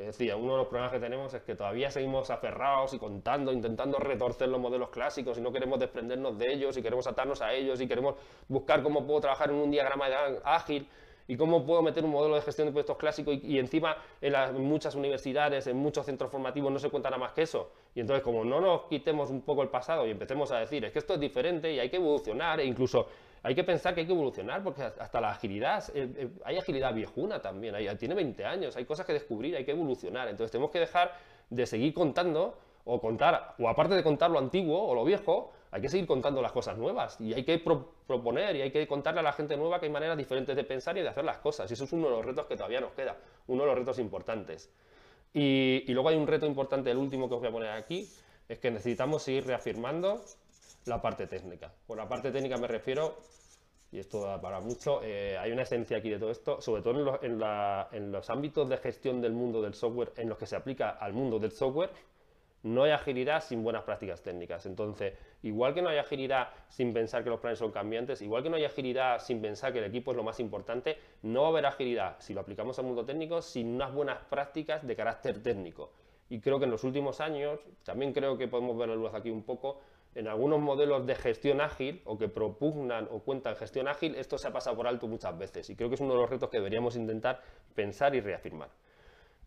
Es 0.00 0.18
decir, 0.18 0.34
uno 0.34 0.52
de 0.52 0.58
los 0.58 0.66
problemas 0.66 0.92
que 0.92 0.98
tenemos 0.98 1.32
es 1.34 1.42
que 1.42 1.54
todavía 1.54 1.90
seguimos 1.90 2.30
aferrados 2.30 2.94
y 2.94 2.98
contando, 2.98 3.52
intentando 3.52 3.98
retorcer 3.98 4.48
los 4.48 4.60
modelos 4.60 4.88
clásicos 4.88 5.36
y 5.38 5.40
no 5.40 5.52
queremos 5.52 5.78
desprendernos 5.78 6.38
de 6.38 6.52
ellos 6.52 6.76
y 6.76 6.82
queremos 6.82 7.06
atarnos 7.06 7.42
a 7.42 7.52
ellos 7.52 7.80
y 7.80 7.86
queremos 7.86 8.14
buscar 8.48 8.82
cómo 8.82 9.06
puedo 9.06 9.20
trabajar 9.20 9.50
en 9.50 9.56
un 9.56 9.70
diagrama 9.70 10.06
ágil 10.44 10.88
y 11.28 11.36
cómo 11.36 11.64
puedo 11.64 11.82
meter 11.82 12.04
un 12.04 12.10
modelo 12.10 12.34
de 12.34 12.40
gestión 12.42 12.66
de 12.66 12.72
proyectos 12.72 12.96
clásico 12.96 13.32
y, 13.32 13.58
encima 13.58 13.96
en, 14.20 14.32
las, 14.32 14.52
muchas 14.52 14.94
universidades, 14.94 15.66
en 15.66 15.76
muchos 15.76 16.06
centros 16.06 16.30
formativos 16.30 16.72
no 16.72 16.78
se 16.78 16.90
cuenta 16.90 17.08
nada 17.10 17.20
más 17.20 17.32
que 17.32 17.42
eso. 17.42 17.70
Y 17.94 18.00
entonces 18.00 18.24
como 18.24 18.44
no 18.44 18.60
nos 18.60 18.82
quitemos 18.82 19.30
un 19.30 19.42
poco 19.42 19.62
el 19.62 19.68
pasado 19.68 20.06
y 20.06 20.10
empecemos 20.10 20.50
a 20.50 20.58
decir 20.58 20.84
es 20.84 20.92
que 20.92 20.98
esto 20.98 21.14
es 21.14 21.20
diferente 21.20 21.72
y 21.72 21.78
hay 21.78 21.88
que 21.88 21.98
evolucionar 21.98 22.58
e 22.58 22.64
incluso 22.64 23.06
hay 23.42 23.54
que 23.54 23.64
pensar 23.64 23.94
que 23.94 24.00
hay 24.00 24.06
que 24.06 24.12
evolucionar, 24.12 24.62
porque 24.62 24.82
hasta 24.82 25.20
la 25.20 25.30
agilidad, 25.30 25.84
eh, 25.94 26.12
eh, 26.16 26.28
hay 26.44 26.58
agilidad 26.58 26.92
viejuna 26.92 27.40
también, 27.40 27.74
tiene 27.98 28.14
20 28.14 28.44
años, 28.44 28.76
hay 28.76 28.84
cosas 28.84 29.06
que 29.06 29.12
descubrir, 29.12 29.56
hay 29.56 29.64
que 29.64 29.70
evolucionar. 29.70 30.28
Entonces 30.28 30.52
tenemos 30.52 30.70
que 30.70 30.80
dejar 30.80 31.14
de 31.48 31.66
seguir 31.66 31.94
contando 31.94 32.58
o 32.84 33.00
contar, 33.00 33.54
o 33.58 33.68
aparte 33.68 33.94
de 33.94 34.02
contar 34.02 34.30
lo 34.30 34.38
antiguo 34.38 34.82
o 34.82 34.94
lo 34.94 35.04
viejo, 35.04 35.52
hay 35.70 35.80
que 35.80 35.88
seguir 35.88 36.06
contando 36.06 36.42
las 36.42 36.52
cosas 36.52 36.76
nuevas 36.76 37.20
y 37.20 37.32
hay 37.32 37.44
que 37.44 37.58
proponer 37.58 38.56
y 38.56 38.62
hay 38.62 38.70
que 38.72 38.86
contarle 38.88 39.20
a 39.20 39.22
la 39.22 39.32
gente 39.32 39.56
nueva 39.56 39.78
que 39.78 39.86
hay 39.86 39.92
maneras 39.92 40.16
diferentes 40.16 40.56
de 40.56 40.64
pensar 40.64 40.98
y 40.98 41.02
de 41.02 41.08
hacer 41.08 41.24
las 41.24 41.38
cosas. 41.38 41.70
Y 41.70 41.74
eso 41.74 41.84
es 41.84 41.92
uno 41.92 42.08
de 42.08 42.16
los 42.16 42.24
retos 42.24 42.46
que 42.46 42.56
todavía 42.56 42.80
nos 42.80 42.92
queda, 42.92 43.16
uno 43.46 43.62
de 43.62 43.68
los 43.68 43.78
retos 43.78 43.98
importantes. 43.98 44.70
Y, 45.32 45.84
y 45.86 45.92
luego 45.92 46.08
hay 46.08 46.16
un 46.16 46.26
reto 46.26 46.46
importante, 46.46 46.90
el 46.90 46.96
último 46.96 47.28
que 47.28 47.34
os 47.34 47.40
voy 47.40 47.48
a 47.48 47.52
poner 47.52 47.70
aquí, 47.70 48.08
es 48.48 48.58
que 48.58 48.70
necesitamos 48.70 49.22
seguir 49.22 49.46
reafirmando 49.46 50.20
la 50.86 51.00
parte 51.00 51.26
técnica. 51.26 51.72
Por 51.86 51.96
la 51.96 52.08
parte 52.08 52.30
técnica 52.30 52.56
me 52.56 52.66
refiero, 52.66 53.18
y 53.92 53.98
esto 53.98 54.22
da 54.22 54.40
para 54.40 54.60
mucho, 54.60 55.02
eh, 55.02 55.36
hay 55.36 55.52
una 55.52 55.62
esencia 55.62 55.98
aquí 55.98 56.10
de 56.10 56.18
todo 56.18 56.30
esto, 56.30 56.60
sobre 56.60 56.82
todo 56.82 57.20
en 57.22 58.12
los, 58.12 58.30
ámbitos 58.30 58.68
de 58.68 58.76
gestión 58.76 59.20
del 59.20 59.32
mundo 59.32 59.60
del 59.60 59.74
software 59.74 60.12
en 60.16 60.28
los 60.28 60.38
que 60.38 60.46
se 60.46 60.56
aplica 60.56 60.90
al 60.90 61.12
mundo 61.12 61.38
del 61.38 61.52
software, 61.52 61.90
no 62.62 62.82
hay 62.82 62.90
agilidad 62.90 63.42
sin 63.42 63.64
buenas 63.64 63.84
prácticas 63.84 64.22
técnicas. 64.22 64.66
Entonces, 64.66 65.14
igual 65.42 65.74
que 65.74 65.80
no 65.80 65.88
hay 65.88 65.98
agilidad 65.98 66.50
sin 66.68 66.92
pensar 66.92 67.24
que 67.24 67.30
los 67.30 67.40
planes 67.40 67.58
son 67.58 67.72
cambiantes, 67.72 68.20
igual 68.20 68.42
que 68.42 68.50
no 68.50 68.56
hay 68.56 68.64
agilidad 68.64 69.18
sin 69.18 69.40
pensar 69.40 69.72
que 69.72 69.78
el 69.78 69.86
equipo 69.86 70.10
es 70.10 70.16
lo 70.16 70.22
más 70.22 70.40
importante, 70.40 70.98
no 71.22 71.42
va 71.42 71.46
a 71.48 71.50
haber 71.50 71.66
agilidad 71.66 72.16
si 72.20 72.34
lo 72.34 72.42
aplicamos 72.42 72.78
al 72.78 72.84
mundo 72.84 73.04
técnico 73.04 73.40
sin 73.40 73.74
unas 73.74 73.92
buenas 73.92 74.18
prácticas 74.24 74.86
de 74.86 74.94
carácter 74.94 75.42
técnico. 75.42 75.90
Y 76.28 76.38
creo 76.40 76.58
que 76.58 76.66
en 76.66 76.70
los 76.70 76.84
últimos 76.84 77.20
años, 77.20 77.58
también 77.82 78.12
creo 78.12 78.38
que 78.38 78.46
podemos 78.46 78.76
ver 78.78 78.88
la 78.88 78.94
luz 78.94 79.12
aquí 79.14 79.30
un 79.30 79.42
poco, 79.42 79.80
en 80.14 80.28
algunos 80.28 80.60
modelos 80.60 81.06
de 81.06 81.14
gestión 81.14 81.60
ágil 81.60 82.02
o 82.04 82.18
que 82.18 82.28
propugnan 82.28 83.08
o 83.10 83.20
cuentan 83.20 83.56
gestión 83.56 83.88
ágil, 83.88 84.14
esto 84.16 84.38
se 84.38 84.48
ha 84.48 84.52
pasado 84.52 84.76
por 84.76 84.86
alto 84.86 85.06
muchas 85.06 85.36
veces 85.38 85.70
y 85.70 85.76
creo 85.76 85.88
que 85.88 85.94
es 85.94 86.00
uno 86.00 86.14
de 86.14 86.20
los 86.20 86.30
retos 86.30 86.50
que 86.50 86.58
deberíamos 86.58 86.96
intentar 86.96 87.40
pensar 87.74 88.14
y 88.14 88.20
reafirmar. 88.20 88.70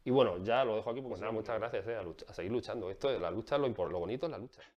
Y 0.06 0.12
bueno, 0.12 0.38
ya 0.44 0.66
lo 0.66 0.76
dejo 0.76 0.90
aquí 0.90 1.02
porque 1.02 1.20
nada, 1.20 1.32
muchas 1.32 1.58
gracias 1.60 1.88
eh, 1.88 1.98
a, 2.28 2.34
seguir 2.34 2.52
luchando. 2.52 2.90
Esto, 2.90 3.18
la 3.20 3.32
lucha, 3.32 3.58
lo, 3.58 3.68
lo 3.70 4.00
bonito 4.00 4.26
es 4.26 4.32
la 4.32 4.38
lucha. 4.38 4.62